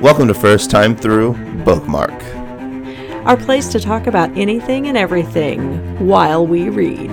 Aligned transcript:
Welcome 0.00 0.28
to 0.28 0.34
First 0.34 0.70
Time 0.70 0.94
Through 0.94 1.32
Bookmark. 1.64 2.12
Our 3.26 3.36
place 3.36 3.66
to 3.70 3.80
talk 3.80 4.06
about 4.06 4.30
anything 4.36 4.86
and 4.86 4.96
everything 4.96 5.98
while 5.98 6.46
we 6.46 6.68
read. 6.68 7.10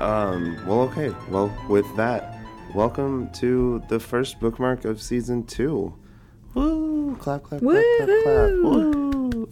Um, 0.00 0.60
well, 0.66 0.80
okay. 0.80 1.14
Well, 1.28 1.56
with 1.68 1.86
that, 1.94 2.37
welcome 2.78 3.28
to 3.32 3.82
the 3.88 3.98
first 3.98 4.38
bookmark 4.38 4.84
of 4.84 5.02
season 5.02 5.42
two. 5.42 5.92
Woo! 6.54 7.16
Clap, 7.16 7.42
clap, 7.42 7.60
clap, 7.60 7.84
clap, 7.96 8.08
clap. 8.22 8.50
Woo! 8.52 9.48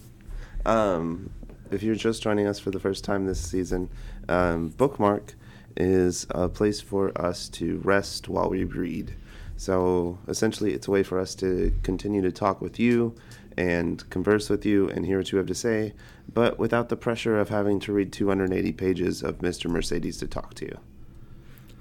Um, 0.64 1.30
if 1.72 1.82
you're 1.82 1.96
just 1.96 2.22
joining 2.22 2.46
us 2.46 2.60
for 2.60 2.70
the 2.70 2.78
first 2.78 3.02
time 3.02 3.26
this 3.26 3.40
season, 3.40 3.90
um, 4.28 4.68
bookmark 4.68 5.34
is 5.76 6.28
a 6.30 6.48
place 6.48 6.80
for 6.80 7.10
us 7.20 7.48
to 7.48 7.80
rest 7.82 8.28
while 8.28 8.48
we 8.48 8.62
read. 8.62 9.16
So 9.56 10.20
essentially, 10.28 10.72
it's 10.72 10.86
a 10.86 10.92
way 10.92 11.02
for 11.02 11.18
us 11.18 11.34
to 11.36 11.74
continue 11.82 12.22
to 12.22 12.30
talk 12.30 12.60
with 12.60 12.78
you 12.78 13.16
and 13.56 14.08
converse 14.08 14.48
with 14.48 14.64
you 14.64 14.88
and 14.90 15.04
hear 15.04 15.18
what 15.18 15.32
you 15.32 15.38
have 15.38 15.48
to 15.48 15.54
say, 15.54 15.94
but 16.32 16.60
without 16.60 16.90
the 16.90 16.96
pressure 16.96 17.40
of 17.40 17.48
having 17.48 17.80
to 17.80 17.92
read 17.92 18.12
280 18.12 18.72
pages 18.74 19.24
of 19.24 19.38
Mr. 19.38 19.68
Mercedes 19.68 20.16
to 20.18 20.28
talk 20.28 20.54
to 20.54 20.66
you. 20.66 20.78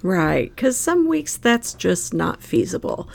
Right, 0.03 0.53
because 0.53 0.77
some 0.77 1.07
weeks 1.07 1.37
that's 1.37 1.73
just 1.73 2.13
not 2.13 2.41
feasible. 2.43 3.09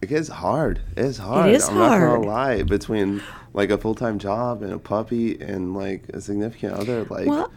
It 0.00 0.08
gets 0.08 0.28
hard. 0.28 0.80
It's 0.96 1.18
hard. 1.18 1.50
is 1.50 1.68
I'm 1.68 1.78
not 1.78 1.98
gonna 1.98 2.20
lie. 2.26 2.62
Between 2.62 3.22
like 3.52 3.70
a 3.70 3.78
full 3.78 3.94
time 3.94 4.18
job 4.18 4.62
and 4.62 4.72
a 4.72 4.78
puppy 4.78 5.40
and 5.40 5.74
like 5.74 6.08
a 6.08 6.20
significant 6.20 6.74
other, 6.74 7.04
like 7.04 7.26
Well, 7.26 7.52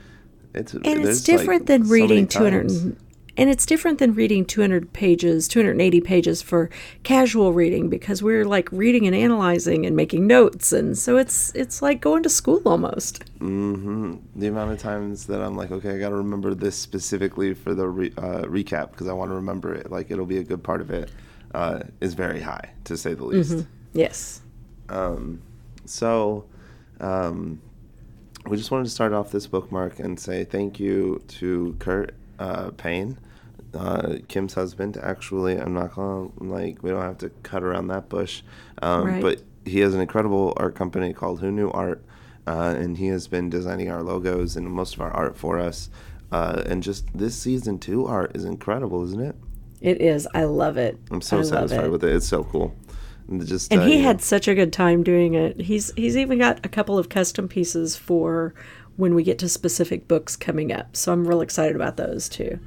it's 0.53 0.73
and 0.73 0.85
it's 0.85 1.23
different 1.23 1.61
like, 1.61 1.67
than 1.67 1.85
so 1.85 1.91
reading 1.91 2.27
200 2.27 2.69
times. 2.69 2.95
And 3.37 3.49
it's 3.49 3.65
different 3.65 3.99
than 3.99 4.13
reading 4.13 4.45
200 4.45 4.93
pages 4.93 5.47
280 5.47 6.01
pages 6.01 6.41
for 6.41 6.69
casual 7.03 7.53
reading 7.53 7.89
because 7.89 8.23
we're 8.23 8.45
like 8.45 8.71
reading 8.71 9.05
and 9.05 9.15
analyzing 9.15 9.85
and 9.85 9.95
making 9.95 10.27
notes 10.27 10.71
and 10.73 10.97
so 10.97 11.17
it's 11.17 11.51
it's 11.55 11.81
like 11.81 12.01
going 12.01 12.23
to 12.23 12.29
school 12.29 12.61
almost 12.65 13.23
Mm-hmm. 13.45 14.15
The 14.35 14.47
amount 14.47 14.71
of 14.71 14.79
times 14.79 15.27
that 15.27 15.41
I'm 15.41 15.55
like, 15.55 15.69
okay, 15.71 15.91
I 15.91 15.99
got 15.99 16.09
to 16.09 16.15
remember 16.15 16.55
this 16.55 16.75
specifically 16.75 17.53
for 17.53 17.75
the 17.75 17.87
re- 17.87 18.13
uh, 18.17 18.43
recap 18.43 18.91
because 18.91 19.07
I 19.07 19.13
want 19.13 19.29
to 19.31 19.35
remember 19.35 19.73
it. 19.73 19.91
Like 19.91 20.09
it'll 20.09 20.25
be 20.25 20.37
a 20.37 20.43
good 20.43 20.63
part 20.63 20.81
of 20.81 20.89
it. 20.89 21.11
Uh, 21.53 21.83
is 22.01 22.15
very 22.15 22.41
high 22.41 22.71
to 22.83 22.97
say 22.97 23.13
the 23.13 23.23
least. 23.23 23.65
yes 23.93 24.41
Um, 24.89 25.41
so, 25.85 26.45
um, 26.99 27.61
we 28.47 28.57
just 28.57 28.71
wanted 28.71 28.83
to 28.85 28.89
start 28.89 29.13
off 29.13 29.31
this 29.31 29.47
bookmark 29.47 29.99
and 29.99 30.19
say 30.19 30.43
thank 30.43 30.79
you 30.79 31.23
to 31.27 31.75
Kurt 31.79 32.13
uh, 32.39 32.71
Payne, 32.71 33.17
uh, 33.73 34.15
Kim's 34.27 34.53
husband. 34.53 34.97
Actually, 34.97 35.57
I'm 35.57 35.73
not 35.73 35.95
gonna 35.95 36.29
like 36.39 36.81
we 36.83 36.89
don't 36.91 37.01
have 37.01 37.17
to 37.19 37.29
cut 37.43 37.63
around 37.63 37.87
that 37.87 38.09
bush, 38.09 38.41
um, 38.81 39.05
Right. 39.05 39.21
but 39.21 39.41
he 39.65 39.79
has 39.79 39.93
an 39.93 40.01
incredible 40.01 40.53
art 40.57 40.75
company 40.75 41.13
called 41.13 41.39
Who 41.41 41.51
Knew 41.51 41.69
Art, 41.71 42.03
uh, 42.47 42.75
and 42.77 42.97
he 42.97 43.07
has 43.07 43.27
been 43.27 43.49
designing 43.49 43.89
our 43.89 44.03
logos 44.03 44.55
and 44.55 44.67
most 44.69 44.93
of 44.95 45.01
our 45.01 45.11
art 45.11 45.35
for 45.37 45.59
us. 45.59 45.89
Uh, 46.31 46.63
and 46.65 46.81
just 46.83 47.05
this 47.17 47.35
season 47.35 47.79
two 47.79 48.05
art 48.05 48.35
is 48.35 48.45
incredible, 48.45 49.03
isn't 49.03 49.21
it? 49.21 49.35
it 49.81 49.99
is 50.01 50.25
i 50.33 50.45
love 50.45 50.77
it 50.77 50.97
I'm 51.11 51.19
so 51.21 51.39
I 51.39 51.41
satisfied 51.43 51.83
it. 51.85 51.91
with 51.91 52.03
it. 52.03 52.15
It's 52.15 52.25
so 52.27 52.45
cool. 52.45 52.73
And 53.27 53.45
just 53.45 53.71
and 53.73 53.81
uh, 53.81 53.85
he 53.85 53.97
know- 53.97 54.03
had 54.03 54.21
such 54.21 54.47
a 54.47 54.55
good 54.55 54.71
time 54.71 55.03
doing 55.03 55.33
it 55.33 55.59
he's 55.61 55.91
he's 55.97 56.15
even 56.15 56.39
got 56.39 56.65
a 56.65 56.69
couple 56.69 56.97
of 56.97 57.09
custom 57.09 57.47
pieces 57.49 57.95
for 57.97 58.53
when 58.97 59.15
we 59.15 59.23
get 59.23 59.37
to 59.39 59.49
specific 59.49 60.07
books 60.07 60.35
coming 60.35 60.71
up 60.71 60.95
so 60.95 61.11
i'm 61.11 61.27
real 61.27 61.41
excited 61.41 61.75
about 61.75 61.97
those 61.97 62.29
too 62.29 62.59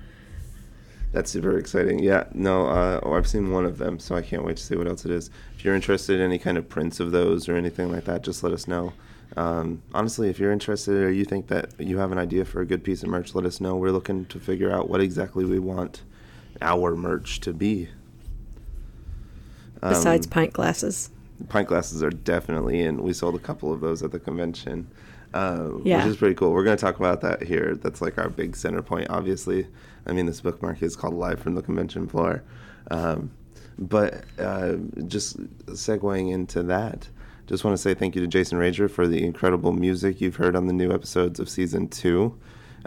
That's 1.10 1.30
super 1.30 1.56
exciting. 1.56 2.00
Yeah, 2.00 2.24
no, 2.34 2.66
uh, 2.66 3.00
oh, 3.02 3.14
I've 3.14 3.26
seen 3.26 3.50
one 3.50 3.64
of 3.64 3.78
them, 3.78 3.98
so 3.98 4.14
I 4.14 4.20
can't 4.20 4.44
wait 4.44 4.58
to 4.58 4.62
see 4.62 4.76
what 4.76 4.86
else 4.86 5.06
it 5.06 5.10
is. 5.10 5.30
If 5.56 5.64
you're 5.64 5.74
interested 5.74 6.16
in 6.16 6.20
any 6.20 6.38
kind 6.38 6.58
of 6.58 6.68
prints 6.68 7.00
of 7.00 7.12
those 7.12 7.48
or 7.48 7.56
anything 7.56 7.90
like 7.90 8.04
that, 8.04 8.22
just 8.22 8.42
let 8.42 8.52
us 8.52 8.68
know. 8.68 8.92
Um, 9.34 9.80
honestly, 9.94 10.28
if 10.28 10.38
you're 10.38 10.52
interested 10.52 11.02
or 11.02 11.10
you 11.10 11.24
think 11.24 11.46
that 11.46 11.72
you 11.78 11.96
have 11.96 12.12
an 12.12 12.18
idea 12.18 12.44
for 12.44 12.60
a 12.60 12.66
good 12.66 12.84
piece 12.84 13.02
of 13.02 13.08
merch, 13.08 13.34
let 13.34 13.46
us 13.46 13.58
know. 13.58 13.74
We're 13.76 13.90
looking 13.90 14.26
to 14.26 14.38
figure 14.38 14.70
out 14.70 14.90
what 14.90 15.00
exactly 15.00 15.46
we 15.46 15.58
want 15.58 16.02
our 16.60 16.94
merch 16.94 17.40
to 17.40 17.54
be. 17.54 17.88
Um, 19.80 19.90
besides 19.90 20.26
pint 20.26 20.52
glasses 20.52 21.08
pint 21.48 21.68
glasses 21.68 22.02
are 22.02 22.10
definitely 22.10 22.80
in. 22.80 23.02
We 23.02 23.12
sold 23.12 23.34
a 23.34 23.38
couple 23.38 23.72
of 23.72 23.80
those 23.80 24.02
at 24.02 24.10
the 24.10 24.18
convention, 24.18 24.88
uh, 25.34 25.70
Yeah. 25.84 25.98
which 25.98 26.12
is 26.12 26.16
pretty 26.16 26.34
cool. 26.34 26.52
We're 26.52 26.64
going 26.64 26.76
to 26.76 26.80
talk 26.80 26.98
about 26.98 27.20
that 27.22 27.42
here. 27.42 27.74
That's 27.80 28.00
like 28.00 28.18
our 28.18 28.28
big 28.28 28.56
center 28.56 28.82
point, 28.82 29.08
obviously. 29.10 29.66
I 30.06 30.12
mean, 30.12 30.26
this 30.26 30.40
bookmark 30.40 30.82
is 30.82 30.96
called 30.96 31.14
Live 31.14 31.40
from 31.40 31.54
the 31.54 31.62
Convention 31.62 32.06
Floor. 32.08 32.42
Um, 32.90 33.30
but 33.78 34.24
uh, 34.38 34.74
just 35.06 35.38
segueing 35.66 36.32
into 36.32 36.62
that, 36.64 37.08
just 37.46 37.64
want 37.64 37.76
to 37.76 37.80
say 37.82 37.94
thank 37.94 38.14
you 38.14 38.20
to 38.22 38.26
Jason 38.26 38.58
Rager 38.58 38.90
for 38.90 39.06
the 39.06 39.24
incredible 39.24 39.72
music 39.72 40.20
you've 40.20 40.36
heard 40.36 40.56
on 40.56 40.66
the 40.66 40.72
new 40.72 40.92
episodes 40.92 41.38
of 41.40 41.48
season 41.48 41.88
two. 41.88 42.36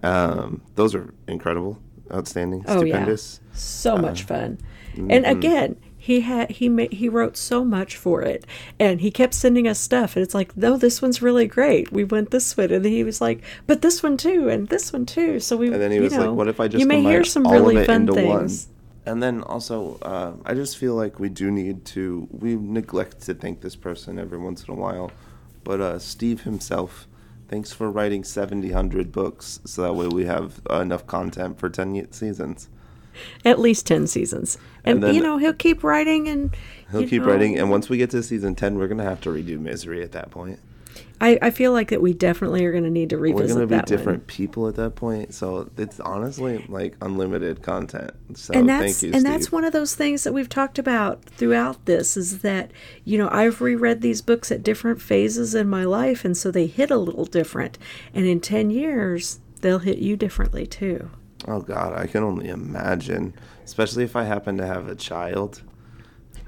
Um, 0.03 0.62
those 0.75 0.96
are 0.96 1.13
incredible, 1.28 1.80
outstanding, 2.12 2.63
Oh 2.68 2.80
stupendous. 2.81 3.40
yeah, 3.44 3.50
so 3.57 3.96
Uh, 3.97 4.01
much 4.01 4.24
fun. 4.24 4.57
mm-hmm. 4.96 5.12
And 5.12 5.25
again, 5.25 5.75
he 6.01 6.22
had 6.22 6.50
he 6.50 6.67
made 6.67 6.94
he 6.94 7.07
wrote 7.07 7.38
so 7.38 7.63
much 7.63 7.95
for 7.95 8.23
it, 8.23 8.44
and 8.79 9.01
he 9.01 9.12
kept 9.12 9.35
sending 9.35 9.67
us 9.67 9.79
stuff. 9.79 10.16
And 10.16 10.23
it's 10.23 10.34
like, 10.34 10.57
no, 10.57 10.75
this 10.75 11.00
one's 11.00 11.22
really 11.22 11.45
great. 11.45 11.91
We 11.91 12.03
went 12.03 12.31
this 12.31 12.57
one, 12.57 12.72
and 12.72 12.84
then 12.84 12.91
he 12.91 13.03
was 13.03 13.22
like, 13.22 13.44
but 13.67 13.84
this 13.84 14.01
one 14.01 14.17
too, 14.17 14.50
and 14.50 14.67
this 14.69 14.91
one 14.91 15.06
too. 15.06 15.39
So 15.39 15.56
we 15.57 15.67
And 15.67 15.79
then 15.79 15.91
he 15.91 16.00
was 16.00 16.13
know, 16.13 16.29
like, 16.29 16.35
"What 16.35 16.47
if 16.47 16.59
I 16.59 16.67
just 16.67 16.81
you 16.81 16.88
may 16.88 17.03
hear 17.03 17.23
some 17.23 17.47
really 17.47 17.85
fun 17.85 18.07
things." 18.07 18.67
one?" 18.67 19.13
And 19.13 19.22
then 19.22 19.44
also, 19.44 20.00
uh, 20.01 20.34
I 20.44 20.56
just 20.56 20.75
feel 20.75 20.95
like 20.95 21.19
we 21.19 21.29
do 21.29 21.51
need 21.51 21.85
to. 21.85 22.28
We 22.31 22.56
neglect 22.56 23.22
to 23.28 23.35
thank 23.35 23.62
this 23.62 23.75
person 23.75 24.18
every 24.18 24.39
once 24.39 24.63
in 24.63 24.73
a 24.73 24.78
while, 24.78 25.12
but 25.63 25.81
uh, 25.81 26.00
Steve 26.00 26.41
himself. 26.41 27.07
Thanks 27.47 27.73
for 27.73 27.91
writing 27.91 28.23
700 28.23 29.12
books, 29.12 29.59
so 29.66 29.81
that 29.83 29.94
way 29.94 30.07
we 30.07 30.25
have 30.25 30.62
enough 30.69 31.06
content 31.06 31.59
for 31.59 31.69
10 31.69 32.12
seasons. 32.12 32.69
At 33.44 33.59
least 33.59 33.85
ten 33.85 34.07
seasons, 34.07 34.57
and, 34.84 34.96
And 34.96 35.03
then- 35.03 35.16
you 35.16 35.22
know 35.22 35.38
he'll 35.38 35.53
keep 35.53 35.84
writing, 35.84 36.28
and 36.28 36.56
He'll 36.92 37.08
keep 37.08 37.22
know, 37.24 37.30
writing, 37.30 37.58
and 37.58 37.69
once 37.69 37.90
we 37.90 37.97
get 37.97 38.09
to 38.12 38.22
season 38.22 38.56
10, 38.56 38.78
we're 38.78 38.88
gonna 38.88 39.03
have 39.03 39.22
to 39.22 39.30
redo 39.30 39.59
Misery 39.59 40.03
at 40.03 40.12
that 40.12 40.30
point. 40.31 40.59
I, 41.22 41.38
I 41.40 41.50
feel 41.52 41.72
like 41.72 41.90
that 41.90 42.02
we 42.02 42.14
definitely 42.14 42.66
are 42.66 42.72
going 42.72 42.84
to 42.84 42.90
need 42.90 43.12
to 43.12 43.18
We're 43.18 43.47
gonna 43.47 43.68
be 43.68 43.80
different 43.81 44.19
one. 44.22 44.25
people 44.28 44.68
at 44.68 44.75
that 44.75 44.96
point, 44.96 45.36
so 45.36 45.69
it's 45.78 46.00
honestly 46.00 46.66
like 46.68 46.96
unlimited 47.00 47.62
content. 47.62 48.12
So 48.34 48.56
and 48.56 48.68
that's 48.68 49.00
thank 49.00 49.03
you, 49.03 49.12
and 49.14 49.22
Steve. 49.22 49.31
that's 49.31 49.52
one 49.52 49.64
of 49.64 49.72
those 49.72 49.94
things 49.94 50.24
that 50.24 50.34
we've 50.34 50.50
talked 50.50 50.80
about 50.80 51.24
throughout 51.24 51.86
this 51.86 52.18
is 52.18 52.40
that 52.40 52.72
you 53.06 53.19
know 53.19 53.30
I've 53.31 53.62
reread 53.62 54.02
these 54.02 54.22
books 54.24 54.52
at 54.52 54.63
different 54.63 55.00
phases 55.00 55.53
in 55.53 55.69
my 55.69 55.86
life 55.86 56.25
and 56.25 56.36
so 56.36 56.50
they 56.50 56.66
hit 56.66 56.90
a 56.90 56.98
little 56.98 57.25
different 57.25 57.78
and 58.16 58.25
in 58.25 58.40
10 58.40 58.72
years 58.72 59.40
they'll 59.62 59.80
hit 59.80 60.00
you 60.00 60.18
differently 60.18 60.66
too 60.66 61.12
Oh 61.47 61.62
God, 61.62 61.97
I 61.97 62.07
can 62.07 62.24
only 62.24 62.50
imagine, 62.50 63.34
especially 63.63 64.03
if 64.03 64.16
I 64.16 64.24
happen 64.24 64.57
to 64.57 64.66
have 64.66 64.88
a 64.88 64.96
child. 64.96 65.62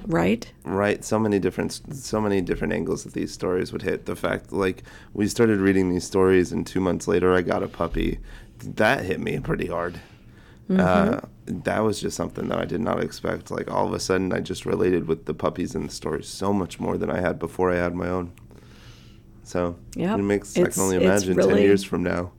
right 0.06 0.52
Right, 0.64 1.04
so 1.04 1.18
many 1.18 1.40
different, 1.40 1.82
so 1.96 2.22
many 2.22 2.42
different 2.42 2.74
angles 2.74 3.04
that 3.04 3.14
these 3.14 3.32
stories 3.32 3.72
would 3.72 3.82
hit. 3.82 4.06
The 4.06 4.16
fact, 4.16 4.52
like, 4.52 4.84
we 5.14 5.28
started 5.28 5.60
reading 5.60 5.90
these 5.90 6.04
stories, 6.04 6.52
and 6.52 6.66
two 6.66 6.80
months 6.80 7.08
later, 7.08 7.34
I 7.34 7.42
got 7.42 7.64
a 7.64 7.68
puppy. 7.68 8.20
That 8.60 9.04
hit 9.04 9.20
me 9.20 9.40
pretty 9.40 9.68
hard. 9.68 10.00
Uh, 10.70 11.20
that 11.46 11.80
was 11.80 12.00
just 12.00 12.16
something 12.16 12.48
that 12.48 12.58
I 12.58 12.66
did 12.66 12.82
not 12.82 13.04
expect. 13.04 13.52
Like 13.52 13.70
all 13.70 13.88
of 13.88 13.94
a 13.94 14.00
sudden, 14.00 14.32
I 14.34 14.40
just 14.40 14.66
related 14.66 15.08
with 15.08 15.26
the 15.26 15.34
puppies 15.34 15.76
in 15.76 15.86
the 15.86 15.92
story 15.92 16.24
so 16.24 16.54
much 16.54 16.80
more 16.80 16.98
than 16.98 17.10
I 17.12 17.20
had 17.20 17.38
before 17.38 17.72
I 17.72 17.76
had 17.76 17.94
my 17.94 18.10
own. 18.10 18.32
So 19.44 19.76
Yep, 19.96 20.20
it 20.20 20.24
makes 20.24 20.58
I 20.58 20.70
can 20.70 20.82
only 20.82 20.96
imagine 20.98 21.36
ten 21.36 21.58
years 21.58 21.84
from 21.84 22.04
now. 22.04 22.32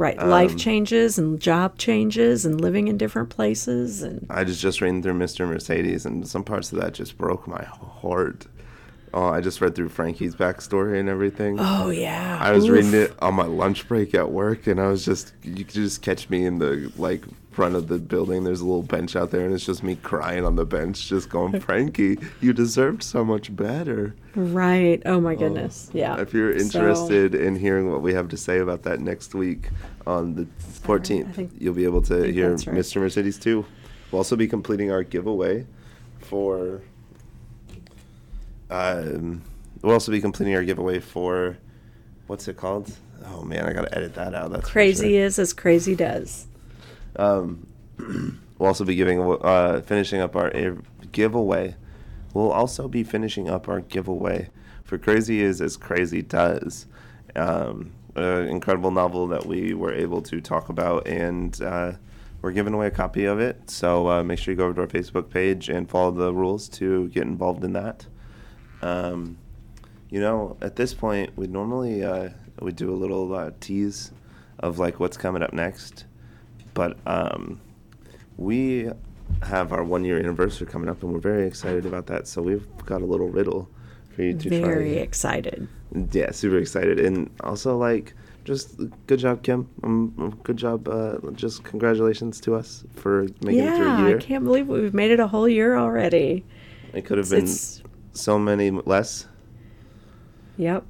Right 0.00 0.18
life 0.26 0.52
Um, 0.52 0.56
changes 0.58 1.18
and 1.18 1.38
job 1.40 1.78
changes 1.78 2.44
and 2.46 2.60
living 2.60 2.88
in 2.88 2.96
different 2.96 3.28
places 3.28 4.02
and 4.02 4.26
I 4.30 4.44
just 4.44 4.60
just 4.60 4.80
reading 4.80 5.02
through 5.02 5.18
Mr. 5.18 5.46
Mercedes, 5.46 6.04
and 6.06 6.26
some 6.26 6.42
parts 6.44 6.72
of 6.72 6.80
that 6.80 6.94
just 6.94 7.16
broke 7.18 7.46
my 7.46 7.64
heart. 7.64 8.46
Oh, 9.12 9.26
I 9.26 9.40
just 9.40 9.60
read 9.60 9.74
through 9.74 9.88
Frankie's 9.88 10.36
backstory 10.36 10.98
and 11.00 11.08
everything. 11.08 11.56
oh 11.58 11.90
yeah 11.90 12.38
I 12.40 12.52
was 12.52 12.70
reading 12.70 12.94
it 12.94 13.12
on 13.20 13.34
my 13.34 13.44
lunch 13.44 13.86
break 13.88 14.14
at 14.14 14.30
work, 14.30 14.66
and 14.66 14.80
I 14.80 14.86
was 14.88 15.04
just 15.04 15.32
you 15.42 15.64
could 15.64 15.74
just 15.74 16.00
catch 16.02 16.30
me 16.30 16.44
in 16.46 16.58
the 16.60 16.92
like 16.96 17.22
front 17.60 17.76
of 17.76 17.88
the 17.88 17.98
building. 17.98 18.42
There's 18.44 18.62
a 18.62 18.64
little 18.64 18.82
bench 18.82 19.14
out 19.16 19.32
there, 19.32 19.44
and 19.44 19.52
it's 19.52 19.66
just 19.66 19.82
me 19.82 19.96
crying 19.96 20.46
on 20.46 20.56
the 20.56 20.64
bench, 20.64 21.06
just 21.08 21.28
going, 21.28 21.60
Frankie, 21.60 22.16
you 22.40 22.54
deserved 22.54 23.02
so 23.02 23.22
much 23.22 23.54
better. 23.54 24.14
right 24.34 25.02
oh 25.04 25.20
my 25.20 25.34
goodness 25.34 25.90
yeah 25.92 26.18
If 26.20 26.32
you're 26.32 26.56
So- 26.58 26.64
interested 26.64 27.34
in 27.34 27.56
hearing 27.56 27.90
what 27.90 28.00
we 28.00 28.14
have 28.14 28.28
to 28.28 28.36
say 28.38 28.60
about 28.60 28.84
that 28.84 29.00
next 29.00 29.34
week 29.34 29.68
on 30.06 30.36
the 30.36 30.46
14th, 30.86 31.34
think- 31.34 31.52
you'll 31.58 31.74
be 31.74 31.84
able 31.84 32.00
to 32.02 32.32
hear 32.32 32.50
right. 32.52 32.58
Mr. 32.60 32.98
Mercedes 33.02 33.38
too. 33.38 33.66
We'll 34.10 34.20
also 34.20 34.36
be 34.36 34.48
completing 34.48 34.90
our 34.90 35.02
giveaway 35.02 35.66
for. 36.20 36.80
Um, 38.70 39.42
we'll 39.82 39.92
also 39.92 40.12
be 40.12 40.20
completing 40.22 40.54
our 40.54 40.64
giveaway 40.64 40.98
for. 41.00 41.58
What's 42.26 42.48
it 42.48 42.56
called? 42.56 42.90
Oh 43.26 43.42
man, 43.42 43.66
I 43.66 43.72
gotta 43.74 43.94
edit 43.94 44.14
that 44.14 44.34
out. 44.34 44.50
That's 44.52 44.66
Crazy 44.68 45.10
sure. 45.14 45.24
is 45.26 45.38
as 45.38 45.52
crazy 45.52 45.94
does. 45.94 46.46
Um, 47.16 47.66
we'll 48.58 48.68
also 48.68 48.84
be 48.84 48.94
giving 48.94 49.20
uh, 49.20 49.82
finishing 49.82 50.20
up 50.20 50.36
our 50.36 50.50
giveaway. 51.12 51.76
We'll 52.34 52.52
also 52.52 52.88
be 52.88 53.02
finishing 53.02 53.48
up 53.48 53.68
our 53.68 53.80
giveaway 53.80 54.50
for 54.84 54.98
Crazy 54.98 55.40
Is 55.42 55.60
as 55.60 55.76
Crazy 55.76 56.22
Does. 56.22 56.86
Um, 57.36 57.92
an 58.16 58.48
incredible 58.48 58.90
novel 58.90 59.28
that 59.28 59.46
we 59.46 59.74
were 59.74 59.92
able 59.92 60.20
to 60.22 60.40
talk 60.40 60.68
about, 60.68 61.06
and 61.06 61.60
uh, 61.62 61.92
we're 62.42 62.52
giving 62.52 62.74
away 62.74 62.86
a 62.86 62.90
copy 62.90 63.24
of 63.24 63.38
it. 63.38 63.70
So 63.70 64.08
uh, 64.08 64.24
make 64.24 64.38
sure 64.38 64.52
you 64.52 64.58
go 64.58 64.64
over 64.64 64.74
to 64.74 64.80
our 64.82 64.86
Facebook 64.86 65.30
page 65.30 65.68
and 65.68 65.88
follow 65.88 66.10
the 66.10 66.32
rules 66.32 66.68
to 66.70 67.08
get 67.08 67.24
involved 67.24 67.64
in 67.64 67.72
that. 67.74 68.06
Um, 68.82 69.38
you 70.08 70.20
know, 70.20 70.56
at 70.60 70.76
this 70.76 70.92
point, 70.92 71.36
we 71.36 71.46
normally 71.46 72.02
uh, 72.02 72.30
we 72.60 72.72
do 72.72 72.92
a 72.92 72.96
little 72.96 73.32
uh, 73.34 73.52
tease 73.60 74.10
of 74.58 74.78
like 74.78 74.98
what's 74.98 75.16
coming 75.16 75.42
up 75.42 75.52
next, 75.52 76.04
but 76.74 76.96
um, 77.06 77.60
we 78.36 78.90
have 79.42 79.72
our 79.72 79.84
one 79.84 80.04
year 80.04 80.18
anniversary 80.18 80.66
coming 80.66 80.88
up, 80.88 81.02
and 81.02 81.12
we're 81.12 81.18
very 81.20 81.46
excited 81.46 81.86
about 81.86 82.06
that. 82.06 82.26
So 82.26 82.42
we've 82.42 82.66
got 82.86 83.02
a 83.02 83.06
little 83.06 83.28
riddle 83.28 83.68
for 84.14 84.22
you 84.22 84.34
to 84.36 84.48
Very 84.48 84.60
try. 84.62 84.68
Very 84.74 84.96
excited. 84.98 85.68
Yeah, 86.12 86.30
super 86.30 86.58
excited, 86.58 87.00
and 87.00 87.30
also 87.40 87.76
like 87.76 88.14
just 88.44 88.80
good 89.06 89.18
job, 89.18 89.42
Kim. 89.42 89.68
Um, 89.82 90.38
good 90.44 90.56
job. 90.56 90.88
Uh, 90.88 91.18
just 91.32 91.62
congratulations 91.64 92.40
to 92.42 92.54
us 92.54 92.84
for 92.96 93.22
making 93.44 93.64
it 93.64 93.76
through 93.76 93.86
Yeah, 93.86 94.00
a 94.02 94.04
I 94.04 94.08
year. 94.08 94.18
can't 94.18 94.44
believe 94.44 94.66
we've 94.68 94.94
made 94.94 95.10
it 95.10 95.20
a 95.20 95.26
whole 95.26 95.48
year 95.48 95.76
already. 95.76 96.44
It 96.92 97.04
could 97.04 97.18
have 97.18 97.30
been 97.30 97.46
so 98.12 98.38
many 98.38 98.70
less. 98.70 99.26
yep. 100.56 100.84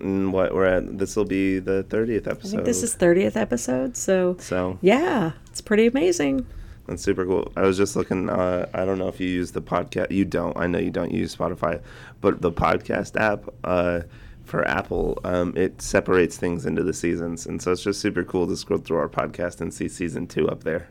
And 0.00 0.32
what 0.32 0.54
we're 0.54 0.64
at, 0.66 0.98
this 0.98 1.16
will 1.16 1.24
be 1.24 1.58
the 1.58 1.82
thirtieth 1.84 2.26
I 2.28 2.32
episode. 2.32 2.50
think 2.50 2.64
this 2.64 2.82
is 2.82 2.94
30th 2.96 3.36
episode, 3.36 3.96
so 3.96 4.36
so 4.38 4.78
yeah, 4.82 5.32
it's 5.46 5.60
pretty 5.60 5.86
amazing. 5.86 6.46
That's 6.86 7.02
super 7.02 7.24
cool. 7.24 7.50
I 7.56 7.62
was 7.62 7.76
just 7.76 7.96
looking. 7.96 8.28
Uh, 8.28 8.68
I 8.74 8.84
don't 8.84 8.98
know 8.98 9.08
if 9.08 9.18
you 9.20 9.28
use 9.28 9.52
the 9.52 9.62
podcast. 9.62 10.10
You 10.10 10.24
don't. 10.24 10.56
I 10.56 10.66
know 10.66 10.78
you 10.78 10.90
don't 10.90 11.12
use 11.12 11.34
Spotify, 11.34 11.80
but 12.20 12.42
the 12.42 12.52
podcast 12.52 13.18
app 13.18 13.48
uh, 13.64 14.00
for 14.44 14.66
Apple, 14.68 15.18
um, 15.24 15.54
it 15.56 15.80
separates 15.80 16.36
things 16.36 16.66
into 16.66 16.82
the 16.82 16.92
seasons, 16.92 17.46
and 17.46 17.62
so 17.62 17.72
it's 17.72 17.82
just 17.82 18.00
super 18.00 18.22
cool 18.22 18.46
to 18.46 18.56
scroll 18.56 18.80
through 18.80 18.98
our 18.98 19.08
podcast 19.08 19.60
and 19.62 19.72
see 19.72 19.88
season 19.88 20.26
two 20.26 20.46
up 20.48 20.64
there. 20.64 20.88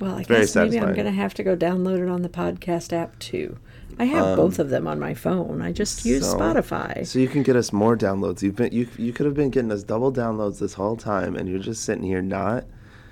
Well, 0.00 0.16
I 0.16 0.24
very 0.24 0.40
guess 0.40 0.56
maybe 0.56 0.80
I'm 0.80 0.92
going 0.94 1.06
to 1.06 1.12
have 1.12 1.34
to 1.34 1.42
go 1.44 1.56
download 1.56 2.02
it 2.02 2.08
on 2.08 2.22
the 2.22 2.28
podcast 2.28 2.92
app 2.92 3.18
too. 3.18 3.58
I 3.98 4.04
have 4.06 4.24
Um, 4.26 4.36
both 4.36 4.58
of 4.58 4.70
them 4.70 4.86
on 4.86 4.98
my 4.98 5.14
phone. 5.14 5.62
I 5.62 5.72
just 5.72 6.04
use 6.04 6.28
so- 6.28 6.36
Spotify. 6.38 7.06
So 7.06 7.18
you 7.18 7.28
can 7.28 7.42
get 7.42 7.54
us 7.56 7.72
more 7.72 7.96
downloads. 7.96 8.42
You've 8.42 8.56
been 8.56 8.72
you 8.72 8.88
you 8.98 9.12
could 9.12 9.26
have 9.26 9.34
been 9.34 9.50
getting 9.50 9.70
us 9.70 9.82
double 9.82 10.12
downloads 10.12 10.58
this 10.58 10.74
whole 10.74 10.96
time, 10.96 11.36
and 11.36 11.48
you're 11.48 11.58
just 11.60 11.82
sitting 11.84 12.02
here 12.04 12.22
not. 12.22 12.64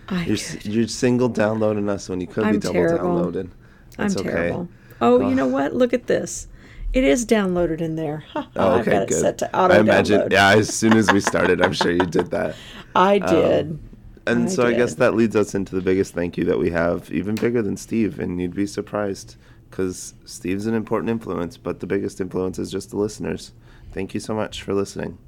I, 0.09 0.25
You're 0.25 0.35
s- 0.37 0.65
you're 0.67 0.89
single 0.89 1.29
downloading 1.29 1.89
us 1.89 2.09
when 2.09 2.21
you 2.21 2.27
could 2.27 2.45
I'm 2.45 2.55
be 2.55 2.59
double 2.59 2.75
terrible. 2.75 2.97
downloading. 3.17 3.51
I'm 3.99 4.09
That's 4.09 4.17
okay. 4.17 4.31
terrible. 4.31 4.69
Oh, 5.01 5.21
Ugh. 5.23 5.29
you 5.31 5.35
know 5.37 5.47
what? 5.47 5.75
Look 5.75 5.93
at 5.93 6.07
this. 6.07 6.49
It 6.93 7.05
is 7.05 7.25
downloaded 7.25 7.81
in 7.81 7.95
there. 7.97 8.25
Oh, 8.35 8.47
I've 8.57 8.81
okay, 8.83 8.91
got 8.91 9.03
it 9.05 9.09
good. 9.09 9.21
set 9.21 9.39
to 9.39 9.57
auto 9.57 9.75
I 9.75 9.79
imagine. 9.79 10.29
Yeah, 10.31 10.51
as 10.57 10.69
soon 10.75 10.95
as 10.95 11.11
we 11.13 11.21
started, 11.21 11.63
I'm 11.63 11.73
sure 11.73 11.91
you 11.93 12.05
did 12.05 12.31
that. 12.33 12.55
I 12.97 13.19
did. 13.19 13.79
And 14.27 14.45
I 14.45 14.47
so 14.49 14.67
I 14.67 14.75
guess 14.75 14.95
that 14.97 15.15
leads 15.15 15.35
us 15.35 15.55
into 15.55 15.75
the 15.75 15.81
biggest 15.81 16.13
thank 16.15 16.37
you 16.37 16.45
that 16.45 16.59
we 16.59 16.71
have, 16.71 17.11
even 17.11 17.35
bigger 17.37 17.63
than 17.63 17.77
Steve. 17.77 18.19
And 18.21 18.41
you'd 18.41 18.55
be 18.55 18.67
surprised 18.67 19.37
because 19.73 20.15
Steve's 20.27 20.67
an 20.67 20.75
important 20.75 21.11
influence, 21.11 21.57
but 21.57 21.81
the 21.81 21.87
biggest 21.87 22.21
influence 22.21 22.59
is 22.59 22.71
just 22.71 22.91
the 22.91 22.99
listeners. 22.99 23.53
Thank 23.93 24.15
you 24.15 24.21
so 24.21 24.35
much 24.35 24.63
for 24.63 24.75
listening. 24.75 25.19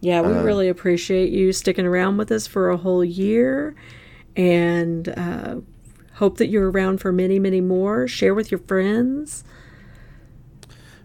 Yeah, 0.00 0.22
we 0.22 0.32
Uh, 0.32 0.42
really 0.42 0.68
appreciate 0.68 1.30
you 1.30 1.52
sticking 1.52 1.84
around 1.86 2.16
with 2.16 2.32
us 2.32 2.46
for 2.46 2.70
a 2.70 2.76
whole 2.76 3.04
year 3.04 3.74
and 4.36 5.08
uh, 5.10 5.56
hope 6.14 6.38
that 6.38 6.46
you're 6.48 6.70
around 6.70 7.00
for 7.00 7.12
many, 7.12 7.38
many 7.38 7.60
more. 7.60 8.08
Share 8.08 8.34
with 8.34 8.50
your 8.50 8.60
friends. 8.60 9.44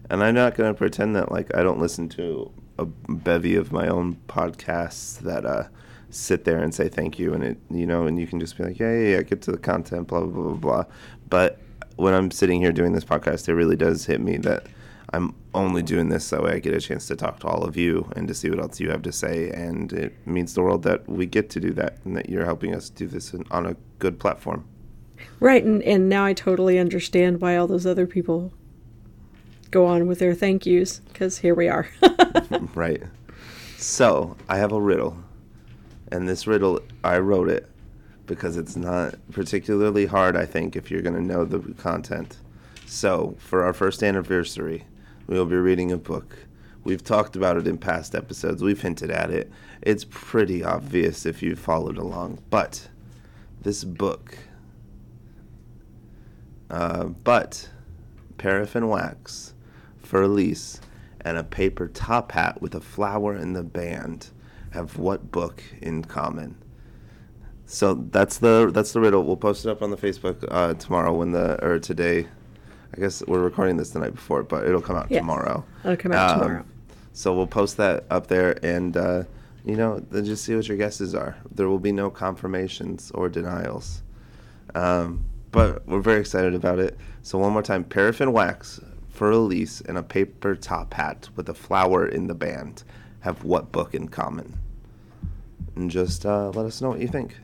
And 0.08 0.22
I'm 0.22 0.34
not 0.34 0.54
going 0.54 0.72
to 0.72 0.78
pretend 0.78 1.16
that 1.16 1.30
like 1.30 1.54
I 1.54 1.62
don't 1.62 1.78
listen 1.80 2.08
to 2.10 2.50
a 2.78 2.86
bevy 2.86 3.54
of 3.56 3.72
my 3.72 3.88
own 3.88 4.16
podcasts 4.28 5.18
that 5.20 5.44
uh, 5.46 5.64
sit 6.10 6.44
there 6.44 6.62
and 6.62 6.74
say 6.74 6.88
thank 6.88 7.18
you, 7.18 7.34
and 7.34 7.42
it 7.44 7.58
you 7.70 7.86
know, 7.86 8.06
and 8.06 8.18
you 8.18 8.26
can 8.26 8.38
just 8.40 8.56
be 8.56 8.64
like, 8.64 8.78
yeah, 8.78 8.92
yeah, 8.92 9.08
yeah, 9.16 9.22
get 9.22 9.42
to 9.42 9.52
the 9.52 9.58
content, 9.58 10.08
blah 10.08 10.20
blah 10.20 10.30
blah 10.30 10.42
blah. 10.52 10.56
blah. 10.56 10.84
But 11.28 11.58
when 11.96 12.14
I'm 12.14 12.30
sitting 12.30 12.60
here 12.60 12.72
doing 12.72 12.92
this 12.92 13.04
podcast, 13.04 13.48
it 13.48 13.54
really 13.54 13.76
does 13.76 14.06
hit 14.06 14.20
me 14.20 14.36
that 14.38 14.66
I'm 15.12 15.34
only 15.54 15.82
doing 15.82 16.08
this 16.08 16.24
so 16.24 16.46
I 16.46 16.58
get 16.58 16.74
a 16.74 16.80
chance 16.80 17.06
to 17.06 17.16
talk 17.16 17.38
to 17.40 17.46
all 17.46 17.62
of 17.62 17.76
you 17.76 18.10
and 18.16 18.26
to 18.26 18.34
see 18.34 18.50
what 18.50 18.58
else 18.58 18.80
you 18.80 18.90
have 18.90 19.02
to 19.02 19.12
say, 19.12 19.50
and 19.50 19.92
it 19.92 20.14
means 20.26 20.54
the 20.54 20.62
world 20.62 20.82
that 20.84 21.08
we 21.08 21.26
get 21.26 21.50
to 21.50 21.60
do 21.60 21.72
that, 21.74 21.98
and 22.04 22.16
that 22.16 22.28
you're 22.28 22.44
helping 22.44 22.74
us 22.74 22.90
do 22.90 23.06
this 23.06 23.32
in, 23.32 23.44
on 23.50 23.66
a 23.66 23.76
good 23.98 24.18
platform. 24.18 24.64
Right, 25.38 25.64
and, 25.64 25.82
and 25.82 26.08
now 26.08 26.24
I 26.24 26.32
totally 26.32 26.78
understand 26.78 27.40
why 27.40 27.56
all 27.56 27.66
those 27.66 27.86
other 27.86 28.06
people 28.06 28.52
go 29.70 29.86
on 29.86 30.06
with 30.06 30.18
their 30.18 30.34
thank 30.34 30.66
yous, 30.66 30.98
because 30.98 31.38
here 31.38 31.54
we 31.54 31.68
are. 31.68 31.88
Right. 32.74 33.02
So 33.78 34.36
I 34.48 34.58
have 34.58 34.72
a 34.72 34.80
riddle, 34.80 35.16
and 36.10 36.28
this 36.28 36.46
riddle 36.46 36.80
I 37.02 37.18
wrote 37.18 37.48
it 37.48 37.68
because 38.26 38.56
it's 38.56 38.76
not 38.76 39.14
particularly 39.32 40.06
hard. 40.06 40.36
I 40.36 40.46
think 40.46 40.76
if 40.76 40.90
you're 40.90 41.02
going 41.02 41.16
to 41.16 41.22
know 41.22 41.44
the 41.44 41.60
content. 41.74 42.38
So 42.86 43.36
for 43.38 43.64
our 43.64 43.72
first 43.72 44.02
anniversary, 44.02 44.84
we 45.26 45.36
will 45.36 45.46
be 45.46 45.56
reading 45.56 45.92
a 45.92 45.96
book. 45.96 46.36
We've 46.84 47.02
talked 47.02 47.34
about 47.34 47.56
it 47.56 47.66
in 47.66 47.78
past 47.78 48.14
episodes. 48.14 48.62
We've 48.62 48.80
hinted 48.80 49.10
at 49.10 49.30
it. 49.30 49.50
It's 49.80 50.04
pretty 50.08 50.62
obvious 50.62 51.24
if 51.24 51.42
you've 51.42 51.58
followed 51.58 51.96
along. 51.96 52.42
But 52.50 52.88
this 53.62 53.84
book, 53.84 54.36
uh, 56.70 57.04
but 57.04 57.70
paraffin 58.36 58.88
wax, 58.88 59.54
Für 60.02 60.24
Elise, 60.24 60.80
and 61.22 61.38
a 61.38 61.44
paper 61.44 61.88
top 61.88 62.32
hat 62.32 62.60
with 62.60 62.74
a 62.74 62.80
flower 62.80 63.34
in 63.34 63.54
the 63.54 63.62
band 63.62 64.28
have 64.72 64.98
what 64.98 65.30
book 65.30 65.62
in 65.80 66.04
common? 66.04 66.56
So 67.66 67.94
that's 67.94 68.38
the 68.38 68.70
that's 68.72 68.92
the 68.92 69.00
riddle. 69.00 69.24
We'll 69.24 69.36
post 69.36 69.64
it 69.64 69.70
up 69.70 69.82
on 69.82 69.90
the 69.90 69.96
Facebook 69.96 70.44
uh, 70.50 70.74
tomorrow 70.74 71.12
when 71.14 71.32
the 71.32 71.62
or 71.64 71.78
today. 71.78 72.26
I 72.96 73.00
guess 73.00 73.24
we're 73.26 73.40
recording 73.42 73.76
this 73.76 73.90
the 73.90 73.98
night 73.98 74.14
before, 74.14 74.44
but 74.44 74.66
it'll 74.66 74.80
come 74.80 74.94
out 74.96 75.10
Yes. 75.10 75.20
tomorrow. 75.20 75.64
It'll 75.82 75.96
come 75.96 76.12
out 76.12 76.30
Um, 76.30 76.40
tomorrow. 76.40 76.64
So 77.12 77.34
we'll 77.34 77.46
post 77.48 77.76
that 77.78 78.04
up 78.10 78.28
there, 78.28 78.56
and 78.64 78.96
uh, 78.96 79.24
you 79.64 79.76
know, 79.76 79.98
then 80.10 80.24
just 80.24 80.44
see 80.44 80.54
what 80.54 80.68
your 80.68 80.76
guesses 80.76 81.14
are. 81.14 81.36
There 81.52 81.68
will 81.68 81.80
be 81.80 81.90
no 81.90 82.10
confirmations 82.10 83.10
or 83.12 83.28
denials, 83.28 84.02
um, 84.74 85.24
but 85.50 85.86
we're 85.88 86.00
very 86.00 86.20
excited 86.20 86.54
about 86.54 86.78
it. 86.78 86.96
So 87.22 87.38
one 87.38 87.52
more 87.52 87.62
time: 87.62 87.82
paraffin 87.82 88.32
wax, 88.32 88.80
Für 89.12 89.32
Elise, 89.32 89.80
and 89.80 89.96
a 89.98 90.02
paper 90.02 90.54
top 90.54 90.94
hat 90.94 91.28
with 91.34 91.48
a 91.48 91.54
flower 91.54 92.06
in 92.06 92.26
the 92.28 92.34
band 92.34 92.84
have 93.20 93.42
what 93.42 93.72
book 93.72 93.94
in 93.94 94.06
common? 94.08 94.58
And 95.76 95.90
just 95.90 96.26
uh, 96.26 96.50
let 96.50 96.66
us 96.66 96.80
know 96.80 96.90
what 96.90 97.00
you 97.00 97.08
think. 97.08 97.36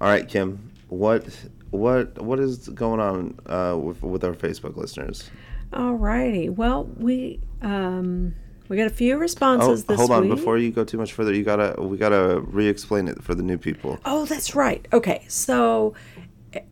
All 0.00 0.08
right, 0.08 0.26
Kim. 0.28 0.70
What 0.88 1.26
what 1.70 2.20
what 2.22 2.40
is 2.40 2.68
going 2.68 3.00
on 3.00 3.38
uh, 3.46 3.76
with 3.76 4.02
with 4.02 4.24
our 4.24 4.34
Facebook 4.34 4.76
listeners? 4.76 5.30
All 5.72 5.94
righty. 5.94 6.48
Well, 6.48 6.84
we 6.96 7.40
um, 7.62 8.34
we 8.68 8.76
got 8.76 8.86
a 8.86 8.90
few 8.90 9.16
Oh, 9.16 9.18
responses 9.18 9.84
this 9.84 9.98
hold 9.98 10.10
on! 10.10 10.28
week. 10.28 10.36
Before 10.36 10.56
you 10.56 10.70
go 10.70 10.84
too 10.84 10.98
much 10.98 11.12
further, 11.12 11.34
you 11.34 11.44
gotta 11.44 11.80
we 11.82 11.96
gotta 11.98 12.40
re-explain 12.40 13.08
it 13.08 13.22
for 13.22 13.34
the 13.34 13.42
new 13.42 13.58
people. 13.58 13.98
Oh, 14.04 14.24
that's 14.24 14.54
right. 14.54 14.86
Okay, 14.92 15.24
so 15.28 15.94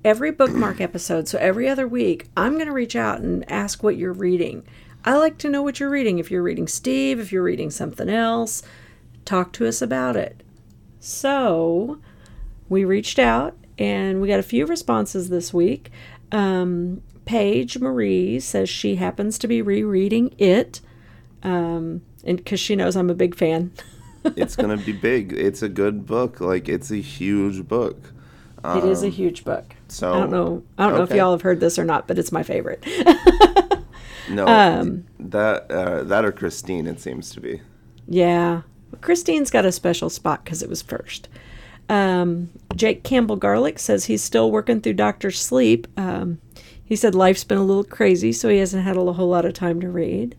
every 0.04 0.30
bookmark 0.30 0.80
episode, 0.80 1.28
so 1.28 1.38
every 1.38 1.68
other 1.68 1.86
week, 1.86 2.28
I'm 2.36 2.54
going 2.54 2.66
to 2.66 2.72
reach 2.72 2.96
out 2.96 3.20
and 3.20 3.48
ask 3.50 3.82
what 3.82 3.96
you're 3.96 4.12
reading. 4.14 4.64
I 5.04 5.16
like 5.16 5.36
to 5.38 5.50
know 5.50 5.62
what 5.62 5.78
you're 5.78 5.90
reading. 5.90 6.18
If 6.18 6.30
you're 6.30 6.42
reading 6.42 6.66
Steve, 6.66 7.20
if 7.20 7.30
you're 7.30 7.42
reading 7.42 7.70
something 7.70 8.08
else, 8.08 8.62
talk 9.26 9.52
to 9.52 9.66
us 9.66 9.82
about 9.82 10.16
it. 10.16 10.42
So 10.98 12.00
we 12.68 12.84
reached 12.84 13.18
out 13.18 13.56
and 13.78 14.20
we 14.20 14.28
got 14.28 14.38
a 14.40 14.42
few 14.44 14.66
responses 14.66 15.28
this 15.28 15.52
week. 15.54 15.90
Um, 16.32 17.02
Paige 17.24 17.78
Marie 17.78 18.40
says 18.40 18.68
she 18.68 18.96
happens 18.96 19.38
to 19.38 19.48
be 19.48 19.60
rereading 19.62 20.34
it, 20.38 20.80
um, 21.42 22.02
and 22.24 22.36
because 22.38 22.60
she 22.60 22.76
knows 22.76 22.96
I'm 22.96 23.10
a 23.10 23.14
big 23.14 23.34
fan. 23.34 23.72
It's 24.34 24.56
gonna 24.56 24.76
be 24.76 24.90
big. 24.90 25.32
It's 25.32 25.62
a 25.62 25.68
good 25.68 26.04
book. 26.04 26.40
Like 26.40 26.68
it's 26.68 26.90
a 26.90 26.96
huge 26.96 27.68
book. 27.68 28.12
It 28.64 28.82
is 28.82 29.04
a 29.04 29.06
Um, 29.06 29.12
huge 29.12 29.44
book. 29.44 29.76
So 29.86 30.12
I 30.12 30.18
don't 30.18 30.32
know. 30.32 30.64
I 30.76 30.88
don't 30.88 30.96
know 30.96 31.04
if 31.04 31.12
y'all 31.12 31.30
have 31.30 31.42
heard 31.42 31.60
this 31.60 31.78
or 31.78 31.84
not, 31.84 32.08
but 32.08 32.18
it's 32.18 32.32
my 32.32 32.42
favorite. 32.42 32.84
No, 34.28 34.44
Um, 34.48 35.04
that 35.20 35.70
uh, 35.70 36.02
that 36.02 36.24
or 36.24 36.32
Christine. 36.32 36.88
It 36.88 36.98
seems 36.98 37.30
to 37.30 37.40
be. 37.40 37.60
yeah, 38.08 38.62
Christine's 39.00 39.52
got 39.52 39.64
a 39.64 39.70
special 39.70 40.10
spot 40.10 40.42
because 40.44 40.60
it 40.62 40.68
was 40.68 40.82
first. 40.82 41.28
Um, 41.88 42.50
Jake 42.74 43.02
Campbell 43.04 43.36
Garlic 43.36 43.78
says 43.78 44.06
he's 44.06 44.22
still 44.22 44.50
working 44.50 44.80
through 44.80 44.94
Doctor 44.94 45.30
Sleep. 45.30 45.86
Um, 45.96 46.38
He 46.84 46.94
said 46.96 47.14
life's 47.14 47.44
been 47.44 47.58
a 47.58 47.64
little 47.64 47.84
crazy, 47.84 48.32
so 48.32 48.48
he 48.48 48.58
hasn't 48.58 48.84
had 48.84 48.96
a 48.96 49.12
whole 49.12 49.28
lot 49.28 49.44
of 49.44 49.52
time 49.54 49.80
to 49.80 49.88
read. 49.88 50.36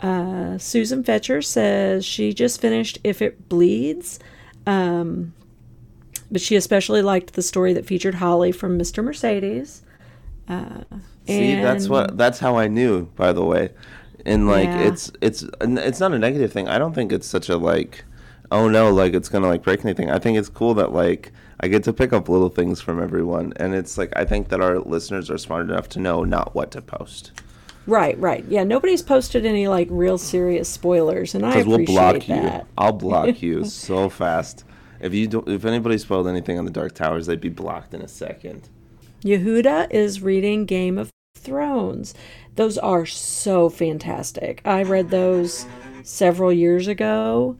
Uh, 0.00 0.56
Susan 0.58 1.02
Fetcher 1.02 1.42
says 1.42 2.04
she 2.04 2.32
just 2.32 2.60
finished 2.60 2.98
If 3.02 3.20
It 3.20 3.48
Bleeds, 3.48 4.20
um, 4.66 5.32
but 6.30 6.40
she 6.40 6.54
especially 6.54 7.02
liked 7.02 7.32
the 7.34 7.42
story 7.42 7.72
that 7.72 7.86
featured 7.86 8.16
Holly 8.16 8.52
from 8.52 8.78
Mr. 8.78 9.02
Mercedes. 9.02 9.82
Uh, 10.48 10.84
See, 11.26 11.54
that's 11.56 11.88
what 11.88 12.16
that's 12.16 12.38
how 12.38 12.56
I 12.56 12.68
knew. 12.68 13.06
By 13.16 13.32
the 13.32 13.44
way, 13.44 13.70
and 14.24 14.46
like 14.46 14.64
Yeah. 14.66 14.88
it's 14.88 15.10
it's 15.20 15.44
it's 15.60 16.00
not 16.00 16.12
a 16.14 16.18
negative 16.18 16.52
thing. 16.52 16.68
I 16.68 16.78
don't 16.78 16.94
think 16.94 17.12
it's 17.12 17.26
such 17.26 17.48
a 17.48 17.56
like, 17.58 18.04
oh 18.50 18.68
no, 18.68 18.92
like 18.92 19.14
it's 19.14 19.28
gonna 19.28 19.48
like 19.48 19.62
break 19.62 19.84
anything. 19.84 20.10
I 20.10 20.18
think 20.18 20.38
it's 20.38 20.48
cool 20.48 20.74
that 20.74 20.92
like 20.92 21.32
I 21.60 21.68
get 21.68 21.84
to 21.84 21.92
pick 21.92 22.12
up 22.12 22.28
little 22.28 22.48
things 22.48 22.80
from 22.80 23.02
everyone, 23.02 23.52
and 23.56 23.74
it's 23.74 23.98
like 23.98 24.12
I 24.16 24.24
think 24.24 24.48
that 24.48 24.60
our 24.60 24.78
listeners 24.78 25.30
are 25.30 25.38
smart 25.38 25.68
enough 25.70 25.88
to 25.90 26.00
know 26.00 26.24
not 26.24 26.54
what 26.54 26.70
to 26.72 26.82
post 26.82 27.32
Right, 27.88 28.20
right. 28.20 28.44
Yeah, 28.46 28.64
nobody's 28.64 29.00
posted 29.00 29.46
any 29.46 29.66
like 29.66 29.88
real 29.90 30.18
serious 30.18 30.68
spoilers, 30.68 31.34
and 31.34 31.44
I 31.44 31.52
appreciate 31.52 31.66
we'll 31.68 31.86
block 31.86 32.26
that. 32.26 32.60
you. 32.60 32.68
I'll 32.76 32.92
block 32.92 33.40
you 33.42 33.64
so 33.64 34.10
fast. 34.10 34.64
If 35.00 35.14
you 35.14 35.26
do, 35.26 35.42
if 35.46 35.64
anybody 35.64 35.96
spoiled 35.96 36.28
anything 36.28 36.58
on 36.58 36.66
the 36.66 36.70
Dark 36.70 36.94
Towers, 36.94 37.24
they'd 37.24 37.40
be 37.40 37.48
blocked 37.48 37.94
in 37.94 38.02
a 38.02 38.08
second. 38.08 38.68
Yehuda 39.22 39.90
is 39.90 40.20
reading 40.20 40.66
Game 40.66 40.98
of 40.98 41.10
Thrones. 41.34 42.12
Those 42.56 42.76
are 42.76 43.06
so 43.06 43.70
fantastic. 43.70 44.60
I 44.66 44.82
read 44.82 45.08
those 45.08 45.64
several 46.02 46.52
years 46.52 46.88
ago 46.88 47.56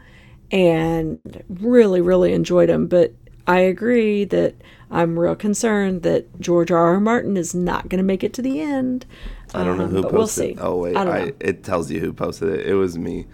and 0.51 1.43
really, 1.49 2.01
really 2.01 2.33
enjoyed 2.33 2.69
them. 2.69 2.87
But 2.87 3.13
I 3.47 3.61
agree 3.61 4.25
that 4.25 4.55
I'm 4.91 5.19
real 5.19 5.37
concerned 5.37 6.03
that 6.03 6.41
George 6.41 6.71
R. 6.71 6.95
R. 6.95 7.01
Martin 7.01 7.37
is 7.37 7.55
not 7.55 7.89
going 7.89 7.99
to 7.99 8.05
make 8.05 8.23
it 8.25 8.33
to 8.35 8.43
the 8.43 8.61
end. 8.61 9.07
I 9.55 9.65
don't 9.65 9.79
know 9.79 9.85
Um, 9.85 9.91
who 9.91 10.03
posted. 10.05 10.13
We'll 10.13 10.27
see. 10.27 10.57
Oh 10.61 10.77
wait, 10.77 10.97
I 10.97 11.19
I 11.19 11.33
it 11.41 11.63
tells 11.65 11.91
you 11.91 12.01
who 12.01 12.13
posted 12.13 12.49
it. 12.51 12.67
It 12.67 12.75
was 12.75 12.99
me. 12.99 13.27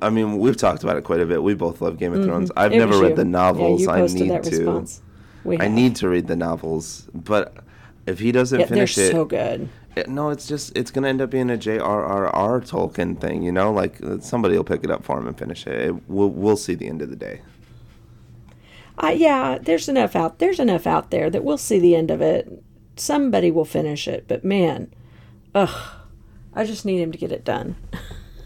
I 0.00 0.08
mean, 0.10 0.38
we've 0.38 0.56
talked 0.56 0.82
about 0.84 0.96
it 0.96 1.04
quite 1.04 1.20
a 1.20 1.26
bit. 1.26 1.42
We 1.42 1.54
both 1.54 1.80
love 1.82 1.98
Game 1.98 2.14
of 2.14 2.24
Thrones. 2.24 2.50
I've 2.56 2.72
Mm-hmm. 2.72 2.80
It 2.80 2.86
never 2.86 2.98
read 2.98 3.10
you. 3.10 3.16
the 3.16 3.24
novels. 3.24 3.82
Yeah, 3.82 3.90
I 3.90 4.06
need 4.06 4.42
to. 4.44 4.86
I 5.58 5.64
have. 5.64 5.72
need 5.72 5.96
to 5.96 6.08
read 6.08 6.26
the 6.28 6.36
novels, 6.36 7.08
but 7.14 7.56
if 8.06 8.18
he 8.18 8.32
doesn't 8.32 8.58
Yeah, 8.58 8.66
they're 8.66 8.86
finish 8.86 8.98
it, 8.98 9.10
so 9.12 9.24
good. 9.24 9.68
No, 10.08 10.30
it's 10.30 10.46
just 10.46 10.76
it's 10.76 10.90
gonna 10.90 11.08
end 11.08 11.20
up 11.20 11.30
being 11.30 11.50
a 11.50 11.56
J.R.R.R. 11.56 12.60
Tolkien 12.60 13.18
thing. 13.20 13.42
You 13.42 13.52
know, 13.52 13.72
like 13.72 14.02
uh, 14.02 14.20
somebody 14.20 14.56
will 14.56 14.64
pick 14.64 14.84
it 14.84 14.90
up 14.90 15.04
for 15.04 15.18
him 15.18 15.26
and 15.26 15.38
finish 15.38 15.66
it. 15.66 15.88
it 15.88 16.08
we'll 16.08 16.28
we'll 16.28 16.56
see 16.56 16.74
the 16.74 16.88
end 16.88 17.02
of 17.02 17.10
the 17.10 17.16
day. 17.16 17.40
Uh, 18.98 19.14
yeah, 19.14 19.58
there's 19.60 19.88
enough 19.88 20.16
out. 20.16 20.38
There's 20.38 20.60
enough 20.60 20.86
out 20.86 21.10
there 21.10 21.30
that 21.30 21.44
we'll 21.44 21.58
see 21.58 21.78
the 21.78 21.94
end 21.94 22.10
of 22.10 22.20
it. 22.20 22.62
Somebody 22.96 23.50
will 23.50 23.64
finish 23.64 24.08
it, 24.08 24.26
but 24.26 24.44
man, 24.44 24.92
ugh, 25.54 25.96
I 26.54 26.64
just 26.64 26.86
need 26.86 27.00
him 27.00 27.12
to 27.12 27.18
get 27.18 27.32
it 27.32 27.44
done. 27.44 27.76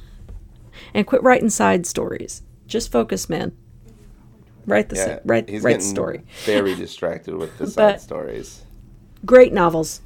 and 0.94 1.06
quit 1.06 1.22
writing 1.22 1.50
side 1.50 1.86
stories. 1.86 2.42
Just 2.66 2.90
focus, 2.90 3.28
man. 3.28 3.56
Write 4.66 4.88
the 4.88 4.96
Yeah, 4.96 5.18
write 5.24 5.48
he's 5.48 5.62
write 5.62 5.82
story. 5.82 6.22
very 6.44 6.74
distracted 6.76 7.36
with 7.36 7.56
the 7.58 7.66
side 7.68 8.00
stories. 8.00 8.62
Great 9.24 9.52
novels. 9.52 10.00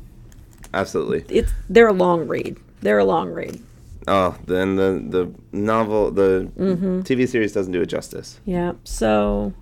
Absolutely. 0.74 1.24
It's 1.28 1.52
they're 1.70 1.88
a 1.88 1.92
long 1.92 2.26
read. 2.28 2.58
They're 2.82 2.98
a 2.98 3.04
long 3.04 3.30
read. 3.30 3.60
Oh, 4.06 4.36
then 4.46 4.76
the 4.76 5.02
the 5.16 5.32
novel, 5.56 6.10
the 6.10 6.50
Mm-hmm. 6.58 7.00
TV 7.00 7.26
series 7.28 7.52
doesn't 7.52 7.72
do 7.72 7.80
it 7.80 7.86
justice. 7.86 8.40
Yeah. 8.44 8.72
So 8.84 9.52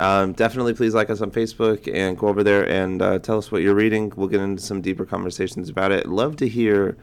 Um, 0.00 0.32
definitely, 0.32 0.72
please 0.74 0.94
like 0.94 1.10
us 1.10 1.20
on 1.20 1.30
Facebook 1.30 1.80
and 1.92 2.16
go 2.18 2.26
over 2.28 2.42
there 2.42 2.64
and 2.68 3.02
uh, 3.02 3.18
tell 3.18 3.36
us 3.38 3.52
what 3.52 3.60
you're 3.62 3.74
reading. 3.74 4.12
We'll 4.16 4.28
get 4.28 4.40
into 4.40 4.62
some 4.62 4.80
deeper 4.80 5.04
conversations 5.04 5.68
about 5.68 5.92
it. 5.92 6.06
Love 6.06 6.36
to 6.36 6.48
hear 6.48 6.96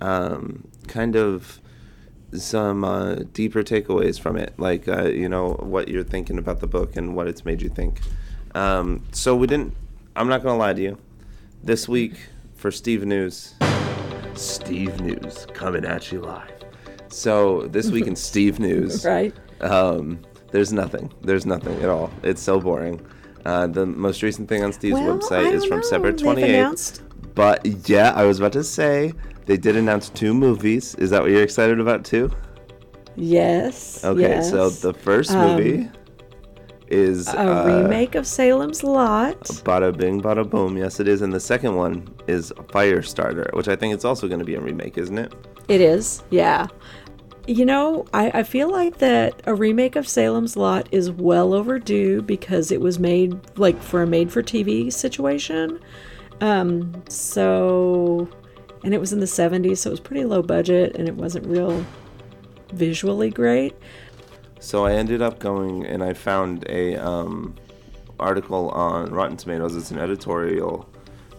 um, 0.00 0.66
kind 0.88 1.14
of 1.16 1.60
some 2.32 2.84
uh, 2.84 3.14
deeper 3.32 3.62
takeaways 3.62 4.18
from 4.20 4.36
it, 4.36 4.52
like 4.58 4.88
uh, 4.88 5.04
you 5.08 5.28
know 5.28 5.52
what 5.74 5.88
you're 5.88 6.04
thinking 6.04 6.38
about 6.38 6.58
the 6.60 6.66
book 6.66 6.96
and 6.96 7.14
what 7.16 7.28
it's 7.28 7.44
made 7.44 7.62
you 7.62 7.68
think. 7.68 8.00
Um, 8.54 9.04
so 9.12 9.34
we 9.36 9.46
didn't. 9.46 9.74
I'm 10.16 10.28
not 10.28 10.42
gonna 10.42 10.58
lie 10.58 10.74
to 10.74 10.82
you. 10.82 10.98
This 11.62 11.88
week 11.88 12.14
for 12.60 12.70
Steve 12.70 13.06
News, 13.06 13.54
Steve 14.34 15.00
News 15.00 15.46
coming 15.54 15.84
at 15.86 16.12
you 16.12 16.20
live. 16.20 16.50
So 17.08 17.62
this 17.68 17.90
week 17.90 18.06
in 18.06 18.14
Steve 18.14 18.60
News, 18.60 19.04
right. 19.06 19.34
um, 19.62 20.20
there's 20.52 20.70
nothing. 20.72 21.10
There's 21.22 21.46
nothing 21.46 21.80
at 21.82 21.88
all. 21.88 22.10
It's 22.22 22.42
so 22.42 22.60
boring. 22.60 23.00
Uh, 23.46 23.66
the 23.66 23.86
most 23.86 24.22
recent 24.22 24.46
thing 24.48 24.62
on 24.62 24.72
Steve's 24.74 25.00
Well, 25.00 25.18
website 25.18 25.52
is 25.52 25.64
from 25.64 25.78
know. 25.78 25.82
September 25.82 26.12
28th. 26.12 27.00
But 27.34 27.88
yeah, 27.88 28.12
I 28.14 28.24
was 28.24 28.38
about 28.38 28.52
to 28.52 28.62
say 28.64 29.14
they 29.46 29.56
did 29.56 29.76
announce 29.76 30.10
two 30.10 30.34
movies. 30.34 30.94
Is 30.96 31.08
that 31.10 31.22
what 31.22 31.30
you're 31.30 31.42
excited 31.42 31.80
about 31.80 32.04
too? 32.04 32.30
Yes. 33.16 34.04
Okay, 34.04 34.42
so 34.42 34.68
the 34.68 34.92
first 34.92 35.30
Um, 35.30 35.56
movie 35.56 35.88
is 36.88 37.28
a 37.28 37.40
uh, 37.40 37.64
remake 37.82 38.14
of 38.16 38.26
Salem's 38.26 38.82
Lot. 38.82 39.40
Bada 39.64 39.96
Bing 39.96 40.20
Bada 40.20 40.48
Boom. 40.48 40.76
Yes, 40.76 41.00
it 41.00 41.08
is, 41.08 41.22
and 41.22 41.32
the 41.32 41.40
second 41.40 41.74
one 41.76 42.08
is 42.30 42.52
Firestarter, 42.68 43.52
which 43.54 43.68
I 43.68 43.76
think 43.76 43.92
it's 43.92 44.04
also 44.04 44.28
going 44.28 44.38
to 44.38 44.44
be 44.44 44.54
a 44.54 44.60
remake, 44.60 44.96
isn't 44.96 45.18
it? 45.18 45.34
It 45.68 45.80
is, 45.80 46.22
yeah. 46.30 46.68
You 47.46 47.64
know, 47.64 48.06
I, 48.14 48.30
I 48.40 48.42
feel 48.42 48.70
like 48.70 48.98
that 48.98 49.42
a 49.44 49.54
remake 49.54 49.96
of 49.96 50.06
Salem's 50.06 50.56
Lot 50.56 50.88
is 50.92 51.10
well 51.10 51.52
overdue 51.52 52.22
because 52.22 52.70
it 52.70 52.80
was 52.80 52.98
made 52.98 53.38
like 53.58 53.80
for 53.82 54.02
a 54.02 54.06
made 54.06 54.30
for 54.32 54.42
TV 54.42 54.92
situation. 54.92 55.80
Um, 56.40 57.02
so, 57.08 58.28
and 58.84 58.94
it 58.94 58.98
was 58.98 59.12
in 59.12 59.20
the 59.20 59.26
70s, 59.26 59.78
so 59.78 59.90
it 59.90 59.92
was 59.92 60.00
pretty 60.00 60.24
low 60.24 60.42
budget 60.42 60.96
and 60.96 61.08
it 61.08 61.16
wasn't 61.16 61.46
real 61.46 61.84
visually 62.72 63.30
great. 63.30 63.74
So 64.60 64.84
I 64.84 64.92
ended 64.92 65.22
up 65.22 65.38
going 65.38 65.86
and 65.86 66.04
I 66.04 66.12
found 66.12 66.64
a 66.68 66.96
um, 66.96 67.54
article 68.18 68.68
on 68.70 69.10
Rotten 69.10 69.36
Tomatoes. 69.36 69.74
It's 69.74 69.90
an 69.90 69.98
editorial, 69.98 70.88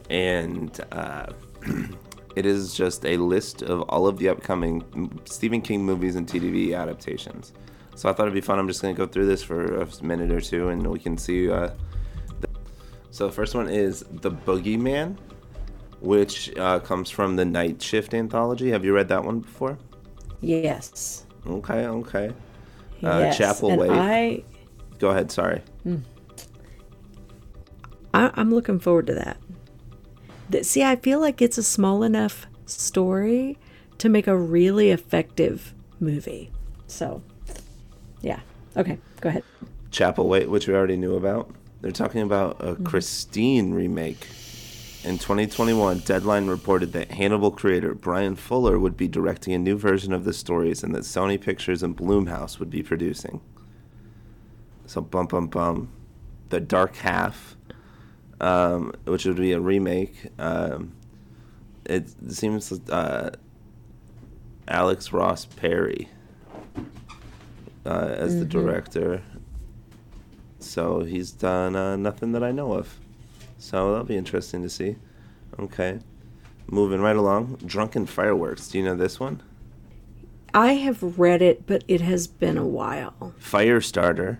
and 0.10 0.80
uh, 0.92 1.28
it 2.36 2.46
is 2.46 2.74
just 2.74 3.06
a 3.06 3.18
list 3.18 3.62
of 3.64 3.82
all 3.84 4.08
of 4.08 4.18
the 4.18 4.30
upcoming 4.30 5.20
Stephen 5.26 5.62
King 5.62 5.84
movies 5.86 6.16
and 6.16 6.28
TV 6.28 6.78
adaptations. 6.78 7.54
So 7.96 8.10
I 8.10 8.14
thought 8.14 8.24
it'd 8.24 8.34
be 8.34 8.42
fun. 8.42 8.58
I'm 8.60 8.68
just 8.68 8.82
gonna 8.82 8.94
go 8.94 9.06
through 9.06 9.26
this 9.28 9.44
for 9.44 9.82
a 9.82 9.88
minute 10.04 10.32
or 10.32 10.42
two, 10.42 10.70
and 10.70 10.86
we 10.88 11.00
can 11.00 11.18
see. 11.18 11.50
Uh, 11.52 11.70
the- 12.40 12.50
so 13.12 13.28
the 13.28 13.34
first 13.34 13.54
one 13.54 13.68
is 13.70 14.06
The 14.10 14.32
Boogeyman, 14.32 15.18
which 16.00 16.56
uh, 16.58 16.80
comes 16.80 17.10
from 17.10 17.36
the 17.36 17.44
Night 17.46 17.82
Shift 17.82 18.14
anthology. 18.14 18.72
Have 18.72 18.86
you 18.86 18.94
read 18.96 19.10
that 19.10 19.24
one 19.24 19.40
before? 19.42 19.78
Yes. 20.40 21.26
Okay, 21.46 21.86
okay. 21.86 22.28
Uh, 23.04 23.20
yes. 23.20 23.38
Chapelwaite. 23.38 23.90
I, 23.92 24.44
Go 25.00 25.10
ahead. 25.10 25.32
Sorry. 25.32 25.62
I, 28.14 28.32
I'm 28.36 28.54
looking 28.54 28.80
forward 28.80 29.08
to 29.08 29.14
that. 29.16 29.38
See, 30.64 30.84
I 30.84 30.96
feel 30.96 31.20
like 31.20 31.42
it's 31.42 31.58
a 31.58 31.64
small 31.64 32.04
enough 32.04 32.48
story 32.66 33.58
to 33.98 34.10
make 34.10 34.28
a 34.28 34.38
really 34.38 34.90
effective 34.90 35.74
movie. 36.00 36.52
So, 36.88 37.22
yeah. 38.22 38.40
Okay, 38.76 38.98
go 39.20 39.30
ahead. 39.30 39.44
Chapelwaite, 39.92 40.48
which 40.48 40.68
we 40.68 40.74
already 40.74 40.98
knew 40.98 41.16
about. 41.16 41.54
They're 41.82 41.92
talking 41.92 42.22
about 42.22 42.58
a 42.60 42.76
Mm-hmm. 42.76 42.86
Christine 42.86 43.74
remake. 43.74 44.28
In 45.04 45.18
2021, 45.18 46.00
Deadline 46.00 46.48
reported 46.48 46.94
that 46.94 47.12
Hannibal 47.12 47.50
creator 47.50 47.96
Bryan 47.96 48.36
Fuller 48.36 48.78
would 48.78 48.96
be 48.96 49.08
directing 49.08 49.54
a 49.54 49.58
new 49.58 49.76
version 49.78 50.14
of 50.14 50.26
the 50.26 50.34
stories 50.34 50.84
and 50.84 50.94
that 50.94 51.04
Sony 51.04 51.42
Pictures 51.42 51.82
and 51.82 51.98
Blumhouse 51.98 52.60
would 52.60 52.70
be 52.70 52.84
producing. 52.84 53.42
So, 54.86 55.02
bum 55.02 55.26
bum 55.26 55.48
bum. 55.48 55.92
The 56.50 56.60
Dark 56.60 56.98
Half, 56.98 57.56
um, 58.42 58.92
which 59.06 59.24
would 59.26 59.38
be 59.38 59.54
a 59.54 59.60
remake. 59.60 60.28
Um, 60.38 60.94
it 61.86 62.10
seems 62.30 62.72
uh, 62.90 63.32
Alex 64.68 65.14
Ross 65.14 65.46
Perry 65.46 66.10
uh, 67.86 68.14
as 68.18 68.38
the 68.38 68.46
director. 68.46 69.22
So 70.60 71.04
he's 71.04 71.32
done 71.32 71.76
uh, 71.76 71.96
nothing 71.96 72.34
that 72.34 72.44
I 72.44 72.52
know 72.52 72.74
of. 72.74 73.00
So 73.58 73.92
that'll 73.92 74.06
be 74.06 74.18
interesting 74.18 74.64
to 74.64 74.70
see. 74.70 74.96
Okay. 75.60 76.00
Moving 76.68 77.02
right 77.02 77.16
along. 77.16 77.60
Drunken 77.66 78.06
Fireworks. 78.06 78.68
Do 78.68 78.80
you 78.80 78.86
know 78.86 78.96
this 78.96 79.20
one? 79.20 79.44
I 80.54 80.74
have 80.74 81.20
read 81.20 81.42
it, 81.42 81.66
but 81.66 81.84
it 81.88 82.02
has 82.02 82.28
been 82.28 82.58
a 82.58 82.66
while. 82.66 83.34
Firestarter, 83.40 84.40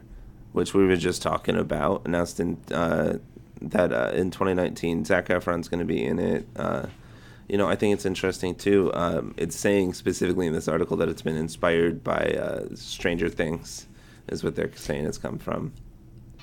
which 0.52 0.74
we 0.74 0.86
were 0.86 0.96
just 0.96 1.22
talking 1.22 1.56
about, 1.56 2.04
announced 2.06 2.40
in 2.40 2.58
uh, 2.72 3.18
that 3.62 3.92
uh, 3.94 4.12
in 4.14 4.32
2019, 4.32 5.06
Zac 5.06 5.28
Efron's 5.28 5.68
going 5.68 5.80
to 5.80 5.86
be 5.86 6.04
in 6.04 6.20
it. 6.20 6.48
Uh, 6.56 6.88
you 7.48 7.58
know, 7.58 7.68
I 7.68 7.76
think 7.76 7.94
it's 7.94 8.06
interesting 8.06 8.56
too. 8.56 8.92
Um, 8.94 9.34
it's 9.38 9.56
saying 9.56 9.94
specifically 9.94 10.48
in 10.48 10.54
this 10.54 10.68
article 10.68 10.98
that 10.98 11.10
it's 11.10 11.22
been 11.22 11.36
inspired 11.36 12.04
by 12.04 12.36
uh, 12.40 12.68
Stranger 12.76 13.30
Things, 13.30 13.88
is 14.30 14.44
what 14.44 14.56
they're 14.56 14.72
saying 14.76 15.06
it's 15.06 15.18
come 15.18 15.38
from. 15.38 15.74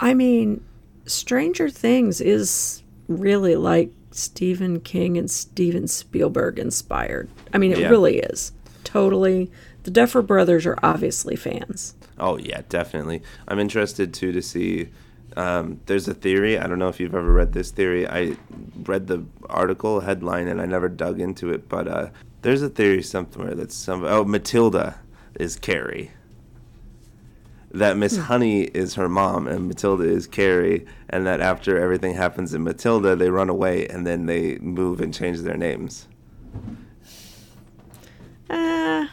I 0.00 0.14
mean, 0.14 0.62
Stranger 1.06 1.70
Things 1.70 2.20
is 2.20 2.82
really 3.08 3.56
like 3.56 3.90
Stephen 4.10 4.80
King 4.80 5.16
and 5.16 5.30
Steven 5.30 5.88
Spielberg 5.88 6.58
inspired. 6.58 7.28
I 7.54 7.58
mean, 7.58 7.72
it 7.72 7.78
Yeah. 7.78 7.88
really 7.88 8.18
is. 8.18 8.52
Totally. 8.84 9.50
The 9.84 9.90
Duffer 9.90 10.22
Brothers 10.22 10.66
are 10.66 10.78
obviously 10.82 11.36
fans. 11.36 11.94
Oh 12.18 12.36
yeah, 12.36 12.62
definitely. 12.68 13.22
I'm 13.46 13.58
interested 13.58 14.12
too 14.12 14.32
to 14.32 14.42
see. 14.42 14.88
Um, 15.36 15.80
there's 15.86 16.08
a 16.08 16.14
theory. 16.14 16.58
I 16.58 16.66
don't 16.66 16.78
know 16.78 16.88
if 16.88 16.98
you've 16.98 17.14
ever 17.14 17.32
read 17.32 17.52
this 17.52 17.70
theory. 17.70 18.08
I 18.08 18.36
read 18.84 19.06
the 19.06 19.24
article 19.48 20.00
headline 20.00 20.48
and 20.48 20.60
I 20.60 20.66
never 20.66 20.88
dug 20.88 21.20
into 21.20 21.50
it, 21.52 21.68
but 21.68 21.86
uh, 21.86 22.08
there's 22.42 22.62
a 22.62 22.68
theory 22.68 23.02
somewhere 23.02 23.54
that 23.54 23.72
some 23.72 24.04
oh 24.04 24.24
Matilda 24.24 25.00
is 25.38 25.56
Carrie. 25.56 26.12
That 27.70 27.98
Miss 27.98 28.16
Honey 28.16 28.62
is 28.62 28.94
her 28.94 29.08
mom 29.08 29.46
and 29.46 29.68
Matilda 29.68 30.04
is 30.04 30.26
Carrie, 30.26 30.86
and 31.10 31.26
that 31.26 31.42
after 31.42 31.78
everything 31.78 32.14
happens 32.14 32.54
in 32.54 32.64
Matilda, 32.64 33.14
they 33.14 33.28
run 33.28 33.50
away 33.50 33.86
and 33.86 34.06
then 34.06 34.24
they 34.24 34.56
move 34.56 35.00
and 35.00 35.12
change 35.12 35.40
their 35.40 35.56
names. 35.56 36.08
Ah, 38.48 39.12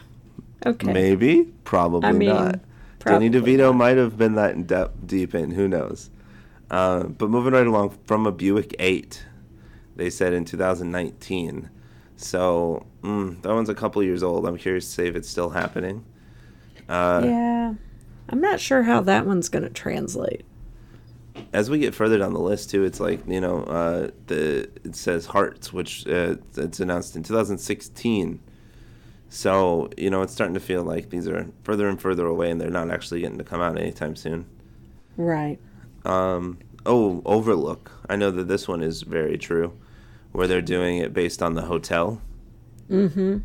okay. 0.66 0.94
Maybe, 0.94 1.52
probably 1.66 2.08
I 2.08 2.12
mean, 2.14 2.30
not. 2.30 2.60
Probably 3.06 3.30
Danny 3.30 3.46
DeVito 3.46 3.68
not. 3.72 3.76
might 3.76 3.98
have 3.98 4.18
been 4.18 4.36
that 4.36 4.56
in 4.56 4.66
depth, 4.66 5.06
deep 5.06 5.36
in. 5.36 5.52
Who 5.52 5.68
knows? 5.68 6.10
Uh, 6.70 7.04
but 7.04 7.30
moving 7.30 7.54
right 7.54 7.68
along 7.68 7.98
from 8.06 8.26
a 8.26 8.32
Buick 8.32 8.76
8, 8.80 9.26
they 9.96 10.10
said 10.10 10.34
in 10.34 10.46
2019. 10.46 11.70
So 12.18 12.86
mm, 13.02 13.42
that 13.42 13.54
one's 13.54 13.70
a 13.70 13.76
couple 13.76 14.02
years 14.04 14.24
old. 14.24 14.48
I'm 14.48 14.58
curious 14.58 14.86
to 14.86 14.92
see 14.92 15.08
if 15.08 15.16
it's 15.16 15.30
still 15.30 15.52
happening. 15.52 16.06
Uh, 16.88 17.22
yeah. 17.24 17.74
I'm 18.30 18.42
not 18.42 18.60
sure 18.60 18.84
how 18.84 19.02
that 19.02 19.26
one's 19.26 19.50
going 19.50 19.64
to 19.64 19.70
translate. 19.70 20.46
As 21.54 21.70
we 21.70 21.80
get 21.80 21.94
further 21.94 22.18
down 22.18 22.34
the 22.34 22.40
list, 22.40 22.70
too, 22.70 22.84
it's 22.84 23.00
like 23.00 23.20
you 23.28 23.42
know 23.42 23.64
uh, 23.64 24.10
the 24.28 24.70
it 24.84 24.96
says 24.96 25.26
Hearts, 25.26 25.74
which 25.74 26.08
uh, 26.08 26.38
it's 26.56 26.80
announced 26.80 27.16
in 27.16 27.24
2016. 27.24 28.40
So 29.30 29.90
you 29.98 30.10
know 30.10 30.22
it's 30.22 30.34
starting 30.34 30.54
to 30.54 30.60
feel 30.60 30.84
like 30.84 31.10
these 31.10 31.28
are 31.28 31.48
further 31.64 31.88
and 31.88 32.02
further 32.02 32.26
away, 32.26 32.52
and 32.52 32.60
they're 32.60 32.70
not 32.70 32.92
actually 32.92 33.22
getting 33.22 33.38
to 33.38 33.44
come 33.44 33.62
out 33.62 33.78
anytime 33.78 34.16
soon. 34.16 34.46
Right. 35.18 35.60
Um, 36.04 36.60
oh, 36.86 37.22
Overlook. 37.26 37.92
I 38.10 38.16
know 38.16 38.32
that 38.32 38.48
this 38.48 38.68
one 38.68 38.82
is 38.82 39.02
very 39.02 39.38
true, 39.38 39.78
where 40.32 40.48
they're 40.48 40.62
doing 40.62 40.98
it 40.98 41.14
based 41.14 41.42
on 41.42 41.56
the 41.56 41.64
hotel. 41.64 42.22
Mm-hmm. 42.90 43.38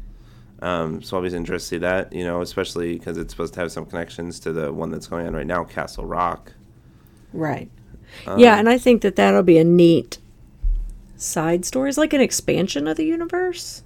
Um, 0.63 1.03
so 1.03 1.17
I'll 1.17 1.23
be 1.23 1.35
interested 1.35 1.77
to 1.77 1.77
see 1.77 1.79
that, 1.79 2.13
you 2.13 2.25
know, 2.25 2.43
especially 2.43 2.99
because 2.99 3.17
it's 3.17 3.33
supposed 3.33 3.55
to 3.55 3.61
have 3.61 3.73
some 3.73 3.87
connections 3.87 4.39
to 4.41 4.53
the 4.53 4.73
one 4.73 4.91
that's 4.91 5.07
going 5.07 5.27
on 5.27 5.35
right 5.35 5.47
now, 5.47 5.65
Castle 5.65 6.05
Rock. 6.05 6.53
Right. 7.33 7.71
Um, 8.27 8.39
yeah, 8.39 8.59
and 8.59 8.69
I 8.69 8.77
think 8.77 9.03
that 9.03 9.17
that'll 9.17 9.43
be 9.43 9.57
a 9.57 9.65
neat 9.65 10.19
side 11.17 11.65
story. 11.65 11.89
It's 11.89 11.97
like 11.97 12.13
an 12.13 12.21
expansion 12.21 12.87
of 12.87 12.97
the 12.97 13.05
universe. 13.05 13.83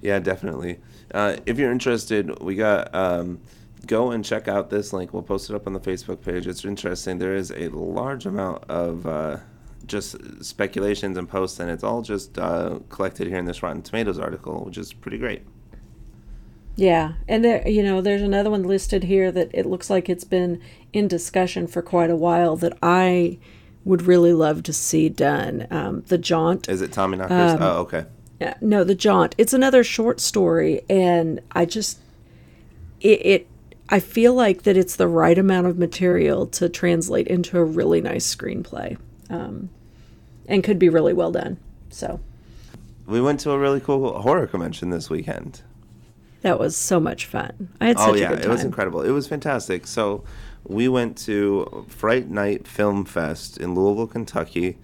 Yeah, 0.00 0.18
definitely. 0.18 0.78
Uh, 1.12 1.36
if 1.46 1.58
you're 1.58 1.72
interested, 1.72 2.40
we 2.40 2.54
got 2.54 2.94
um, 2.94 3.40
go 3.86 4.10
and 4.10 4.24
check 4.24 4.48
out 4.48 4.70
this 4.70 4.92
link. 4.92 5.12
We'll 5.12 5.22
post 5.22 5.50
it 5.50 5.56
up 5.56 5.66
on 5.66 5.72
the 5.72 5.80
Facebook 5.80 6.22
page. 6.22 6.46
It's 6.46 6.64
interesting. 6.64 7.18
There 7.18 7.34
is 7.34 7.50
a 7.50 7.68
large 7.68 8.26
amount 8.26 8.64
of 8.64 9.06
uh, 9.06 9.38
just 9.86 10.16
speculations 10.44 11.16
and 11.18 11.28
posts, 11.28 11.60
and 11.60 11.70
it's 11.70 11.84
all 11.84 12.02
just 12.02 12.38
uh, 12.38 12.78
collected 12.88 13.26
here 13.28 13.38
in 13.38 13.44
this 13.44 13.62
Rotten 13.62 13.82
Tomatoes 13.82 14.18
article, 14.18 14.64
which 14.64 14.78
is 14.78 14.92
pretty 14.92 15.18
great. 15.18 15.42
Yeah, 16.74 17.14
and 17.28 17.44
there, 17.44 17.68
you 17.68 17.82
know, 17.82 18.00
there's 18.00 18.22
another 18.22 18.50
one 18.50 18.62
listed 18.62 19.04
here 19.04 19.30
that 19.30 19.50
it 19.52 19.66
looks 19.66 19.90
like 19.90 20.08
it's 20.08 20.24
been 20.24 20.60
in 20.92 21.06
discussion 21.06 21.66
for 21.66 21.82
quite 21.82 22.10
a 22.10 22.16
while 22.16 22.56
that 22.56 22.76
I 22.82 23.38
would 23.84 24.02
really 24.02 24.32
love 24.32 24.62
to 24.62 24.72
see 24.72 25.08
done. 25.08 25.66
Um, 25.70 26.02
the 26.06 26.16
Jaunt. 26.16 26.68
Is 26.68 26.80
it 26.80 26.92
Tommyknockers? 26.92 27.56
Um, 27.56 27.62
oh, 27.62 27.80
okay. 27.80 28.06
No, 28.60 28.84
the 28.84 28.94
Jaunt. 28.94 29.34
It's 29.38 29.52
another 29.52 29.82
short 29.84 30.20
story, 30.20 30.82
and 30.88 31.40
I 31.52 31.64
just 31.64 31.98
it, 33.00 33.26
it. 33.26 33.48
I 33.88 34.00
feel 34.00 34.32
like 34.34 34.62
that 34.62 34.76
it's 34.76 34.96
the 34.96 35.08
right 35.08 35.36
amount 35.36 35.66
of 35.66 35.78
material 35.78 36.46
to 36.48 36.68
translate 36.68 37.26
into 37.26 37.58
a 37.58 37.64
really 37.64 38.00
nice 38.00 38.34
screenplay, 38.34 38.96
um, 39.28 39.68
and 40.46 40.64
could 40.64 40.78
be 40.78 40.88
really 40.88 41.12
well 41.12 41.30
done. 41.32 41.58
So 41.90 42.20
We 43.06 43.20
went 43.20 43.40
to 43.40 43.50
a 43.50 43.58
really 43.58 43.80
cool 43.80 44.20
horror 44.22 44.46
convention 44.46 44.90
this 44.90 45.10
weekend. 45.10 45.60
that 46.40 46.58
was 46.58 46.74
so 46.76 46.98
much 47.00 47.26
fun. 47.26 47.68
I 47.80 47.86
had 47.88 47.98
such 47.98 48.08
Oh 48.08 48.14
a 48.14 48.18
yeah, 48.18 48.28
good 48.30 48.44
it 48.44 48.48
was 48.48 48.64
incredible. 48.64 49.02
It 49.02 49.10
was 49.10 49.26
fantastic. 49.26 49.86
So 49.86 50.24
we 50.64 50.88
went 50.88 51.18
to 51.26 51.84
Fright 51.88 52.30
Night 52.30 52.66
Film 52.66 53.04
Fest 53.04 53.58
in 53.58 53.74
Louisville, 53.74 54.06
Kentucky. 54.06 54.78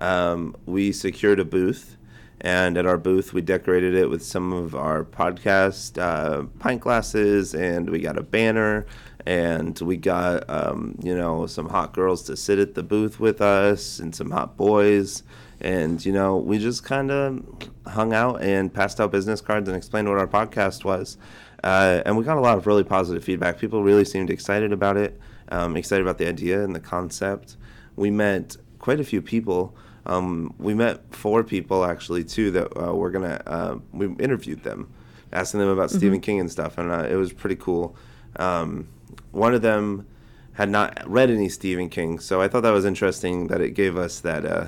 Um, 0.00 0.54
we 0.66 0.92
secured 0.92 1.40
a 1.40 1.44
booth, 1.44 1.96
and 2.40 2.76
at 2.78 2.86
our 2.86 2.96
booth 2.96 3.32
we 3.32 3.40
decorated 3.40 3.94
it 3.94 4.08
with 4.08 4.22
some 4.22 4.52
of 4.52 4.74
our 4.74 5.04
podcast 5.04 6.00
uh, 6.00 6.44
pint 6.58 6.80
glasses, 6.80 7.54
and 7.54 7.90
we 7.90 8.00
got 8.00 8.16
a 8.16 8.22
banner, 8.22 8.86
and 9.26 9.78
we 9.80 9.96
got 9.96 10.48
um, 10.48 10.98
you 11.02 11.14
know 11.14 11.46
some 11.46 11.68
hot 11.68 11.92
girls 11.92 12.22
to 12.24 12.36
sit 12.36 12.58
at 12.58 12.74
the 12.74 12.82
booth 12.82 13.20
with 13.20 13.40
us, 13.40 13.98
and 13.98 14.14
some 14.14 14.30
hot 14.30 14.56
boys. 14.56 15.22
And 15.60 16.04
you 16.04 16.12
know, 16.12 16.38
we 16.38 16.58
just 16.58 16.84
kind 16.84 17.10
of 17.10 17.44
hung 17.86 18.14
out 18.14 18.42
and 18.42 18.72
passed 18.72 19.00
out 19.00 19.10
business 19.12 19.40
cards 19.40 19.68
and 19.68 19.76
explained 19.76 20.08
what 20.08 20.18
our 20.18 20.26
podcast 20.26 20.84
was. 20.84 21.18
Uh, 21.62 22.02
and 22.06 22.16
we 22.16 22.24
got 22.24 22.38
a 22.38 22.40
lot 22.40 22.56
of 22.56 22.66
really 22.66 22.84
positive 22.84 23.22
feedback. 23.22 23.58
People 23.58 23.82
really 23.82 24.04
seemed 24.04 24.30
excited 24.30 24.72
about 24.72 24.96
it, 24.96 25.20
um, 25.50 25.76
excited 25.76 26.02
about 26.02 26.16
the 26.16 26.26
idea 26.26 26.64
and 26.64 26.74
the 26.74 26.80
concept. 26.80 27.56
We 27.96 28.10
met 28.10 28.56
quite 28.78 29.00
a 29.00 29.04
few 29.04 29.20
people. 29.20 29.76
Um, 30.06 30.54
we 30.58 30.74
met 30.74 31.14
four 31.14 31.44
people 31.44 31.84
actually 31.84 32.24
too 32.24 32.50
that 32.52 32.68
uh, 32.76 32.94
we're 32.94 33.10
gonna. 33.10 33.42
Uh, 33.46 33.78
we 33.92 34.06
interviewed 34.16 34.62
them, 34.62 34.92
asking 35.32 35.60
them 35.60 35.68
about 35.68 35.90
Stephen 35.90 36.20
King 36.20 36.40
and 36.40 36.50
stuff, 36.50 36.78
and 36.78 36.90
uh, 36.90 37.06
it 37.08 37.16
was 37.16 37.32
pretty 37.32 37.56
cool. 37.56 37.94
Um, 38.36 38.88
one 39.32 39.54
of 39.54 39.62
them 39.62 40.06
had 40.54 40.70
not 40.70 41.02
read 41.08 41.30
any 41.30 41.48
Stephen 41.48 41.88
King, 41.88 42.18
so 42.18 42.40
I 42.40 42.48
thought 42.48 42.62
that 42.62 42.70
was 42.70 42.84
interesting 42.84 43.48
that 43.48 43.60
it 43.60 43.70
gave 43.74 43.96
us 43.96 44.20
that. 44.20 44.44
Uh, 44.44 44.66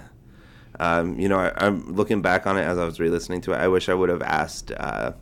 um, 0.81 1.19
you 1.19 1.29
know, 1.29 1.39
I, 1.39 1.53
I'm 1.57 1.95
looking 1.95 2.23
back 2.23 2.47
on 2.47 2.57
it 2.57 2.63
as 2.63 2.79
I 2.79 2.85
was 2.85 2.99
re-listening 2.99 3.43
to 3.43 3.53
it. 3.53 3.57
I 3.57 3.69
wish 3.69 3.89
I 3.89 3.95
would 3.95 4.09
have 4.09 4.23
asked, 4.23 4.73
uh, 4.73 5.13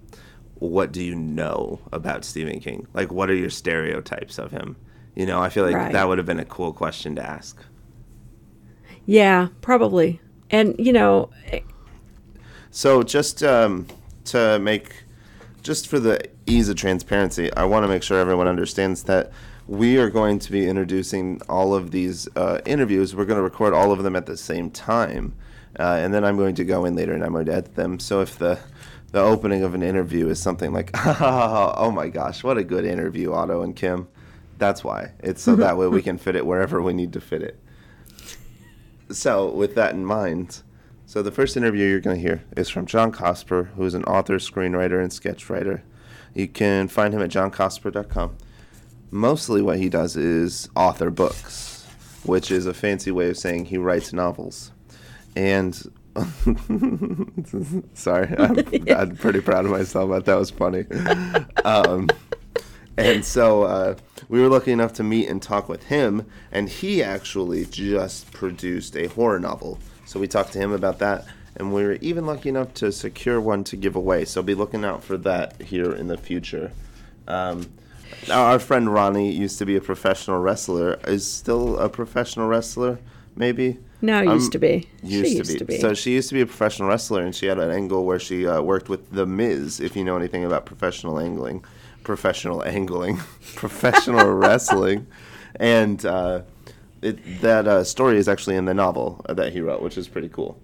"What 0.55 0.93
do 0.93 1.03
you 1.03 1.15
know 1.15 1.81
about 1.93 2.25
Stephen 2.25 2.61
King? 2.61 2.87
Like, 2.95 3.13
what 3.13 3.29
are 3.31 3.35
your 3.35 3.51
stereotypes 3.51 4.39
of 4.39 4.53
him?" 4.53 4.77
You 5.17 5.27
know, 5.27 5.41
I 5.41 5.49
feel 5.49 5.65
like 5.65 5.75
Right. 5.75 5.93
that 5.93 6.07
would 6.09 6.19
have 6.19 6.27
been 6.27 6.39
a 6.41 6.45
cool 6.45 6.73
question 6.73 7.17
to 7.17 7.23
ask. 7.23 7.61
Yeah, 9.11 9.49
probably. 9.61 10.21
And 10.51 10.77
you 10.79 10.93
know, 10.93 11.31
So, 12.71 13.03
just 13.03 13.43
um, 13.43 13.89
to 14.27 14.61
make, 14.61 15.03
just 15.65 15.89
for 15.89 15.99
the 15.99 16.29
ease 16.47 16.69
of 16.69 16.77
transparency, 16.77 17.53
I 17.55 17.65
want 17.65 17.83
to 17.83 17.89
make 17.89 18.05
sure 18.05 18.21
everyone 18.21 18.47
understands 18.47 19.03
that 19.05 19.33
we 19.67 19.99
are 19.99 20.11
going 20.11 20.39
to 20.39 20.53
be 20.53 20.69
introducing 20.69 21.43
all 21.49 21.75
of 21.75 21.91
these 21.91 22.29
uh, 22.37 22.61
interviews. 22.65 23.17
We're 23.17 23.25
going 23.25 23.39
to 23.39 23.43
record 23.43 23.75
all 23.75 23.91
of 23.91 24.05
them 24.05 24.15
at 24.15 24.27
the 24.27 24.37
same 24.37 24.71
time, 24.71 25.35
uh, 25.77 25.99
and 25.99 26.15
then 26.15 26.25
I'm 26.25 26.37
going 26.37 26.55
to 26.55 26.65
go 26.65 26.85
in 26.85 26.95
later 26.95 27.13
and 27.13 27.25
I'm 27.25 27.33
going 27.33 27.47
to 27.47 27.53
edit 27.53 27.75
them. 27.75 27.99
So, 27.99 28.21
if 28.21 28.39
the 28.39 28.61
the 29.11 29.21
opening 29.21 29.65
of 29.65 29.75
an 29.75 29.83
interview 29.83 30.29
is 30.29 30.41
something 30.41 30.73
like, 30.73 30.93
"Oh 30.95 31.91
my 31.91 32.07
gosh, 32.07 32.45
what 32.45 32.59
a 32.59 32.63
good 32.63 32.85
interview, 32.85 33.33
Otto 33.33 33.63
and 33.63 33.75
Kim," 33.75 34.07
that's 34.59 34.85
why. 34.85 35.15
It's 35.19 35.43
so 35.43 35.57
that 35.65 35.77
way 35.77 35.89
we 35.89 36.01
can 36.01 36.17
fit 36.17 36.37
it 36.37 36.47
wherever 36.47 36.81
we 36.81 36.93
need 36.93 37.13
to 37.15 37.21
fit 37.21 37.43
it. 37.43 37.60
So, 39.11 39.51
with 39.51 39.75
that 39.75 39.95
in 39.95 40.05
mind, 40.05 40.63
so 41.07 41.23
the 41.23 41.33
first 41.33 41.57
interview 41.57 41.87
you're 41.87 42.01
going 42.01 42.17
to 42.17 42.23
hear 42.23 42.45
is 42.57 42.69
from 42.69 42.87
John 42.87 43.11
Cosper, 43.11 43.73
who 43.75 43.85
is 43.85 43.95
an 43.95 44.05
author, 44.05 44.37
screenwriter, 44.37 45.03
and 45.03 45.13
sketch 45.13 45.51
writer. 45.51 45.83
You 46.35 46.47
can 46.47 46.87
find 46.87 47.13
him 47.13 47.21
at 47.21 47.31
johncosper.com. 47.31 48.37
Mostly 49.11 49.61
what 49.61 49.79
he 49.79 49.89
does 49.89 50.17
is 50.17 50.69
author 50.77 51.11
books, 51.11 51.85
which 52.23 52.53
is 52.53 52.67
a 52.67 52.73
fancy 52.73 53.11
way 53.11 53.31
of 53.31 53.37
saying 53.37 53.65
he 53.65 53.79
writes 53.79 54.13
novels. 54.13 54.71
And 55.35 55.75
sorry, 57.95 58.33
I'm, 58.39 58.59
I'm 58.97 59.17
pretty 59.17 59.41
proud 59.41 59.65
of 59.65 59.73
myself, 59.73 60.11
but 60.11 60.25
that 60.27 60.37
was 60.37 60.51
funny. 60.51 60.85
Um, 61.65 62.09
and 63.01 63.25
so 63.25 63.63
uh, 63.65 63.97
we 64.29 64.41
were 64.41 64.49
lucky 64.49 64.73
enough 64.73 64.93
to 64.95 65.03
meet 65.03 65.29
and 65.29 65.43
talk 65.43 65.69
with 65.69 65.85
him, 65.85 66.27
and 66.53 66.69
he 66.69 67.03
actually 67.03 67.65
just 67.67 68.31
produced 68.33 68.97
a 68.97 69.07
horror 69.09 69.41
novel. 69.41 69.79
So 70.07 70.19
we 70.21 70.27
talked 70.29 70.53
to 70.55 70.59
him 70.59 70.73
about 70.73 70.99
that, 70.99 71.25
and 71.57 71.73
we 71.73 71.83
were 71.85 71.95
even 72.01 72.27
lucky 72.27 72.49
enough 72.49 72.75
to 72.75 72.93
secure 72.93 73.41
one 73.41 73.65
to 73.65 73.77
give 73.77 73.97
away. 73.97 74.25
So 74.25 74.43
be 74.43 74.55
looking 74.55 74.85
out 74.85 75.05
for 75.05 75.17
that 75.19 75.61
here 75.63 75.93
in 75.93 76.09
the 76.09 76.17
future. 76.17 76.73
Um, 77.29 77.71
our 78.31 78.59
friend 78.59 78.93
Ronnie 78.93 79.31
used 79.33 79.59
to 79.59 79.67
be 79.67 79.77
a 79.77 79.81
professional 79.81 80.41
wrestler. 80.41 80.99
Is 81.07 81.31
still 81.31 81.79
a 81.79 81.89
professional 81.89 82.49
wrestler, 82.49 82.99
maybe. 83.37 83.79
no, 84.03 84.19
Um, 84.19 84.35
used 84.35 84.53
to 84.53 84.59
be. 84.59 84.89
Used, 85.03 85.27
she 85.27 85.33
to, 85.33 85.39
used 85.39 85.53
be. 85.53 85.59
to 85.59 85.65
be. 85.65 85.79
So 85.79 85.95
she 85.95 86.13
used 86.13 86.29
to 86.31 86.35
be 86.35 86.41
a 86.41 86.47
professional 86.47 86.89
wrestler, 86.89 87.23
and 87.23 87.35
she 87.35 87.47
had 87.47 87.59
an 87.59 87.71
angle 87.71 88.05
where 88.05 88.19
she 88.19 88.47
uh, 88.47 88.61
worked 88.63 88.89
with 88.89 89.11
the 89.13 89.27
Miz. 89.27 89.79
If 89.81 89.97
you 89.97 90.05
know 90.05 90.17
anything 90.17 90.45
about 90.45 90.67
professional 90.67 91.21
angling, 91.21 91.65
professional 92.03 92.65
angling, 92.65 93.17
professional 93.57 94.31
wrestling, 94.31 95.07
and 95.57 96.05
uh, 96.05 96.43
it, 97.03 97.41
that 97.41 97.67
uh, 97.67 97.85
story 97.85 98.19
is 98.19 98.29
actually 98.29 98.57
in 98.57 98.65
the 98.65 98.75
novel 98.75 99.25
that 99.29 99.53
he 99.53 99.61
wrote, 99.61 99.83
which 99.83 99.99
is 99.99 100.09
pretty 100.09 100.29
cool. 100.29 100.59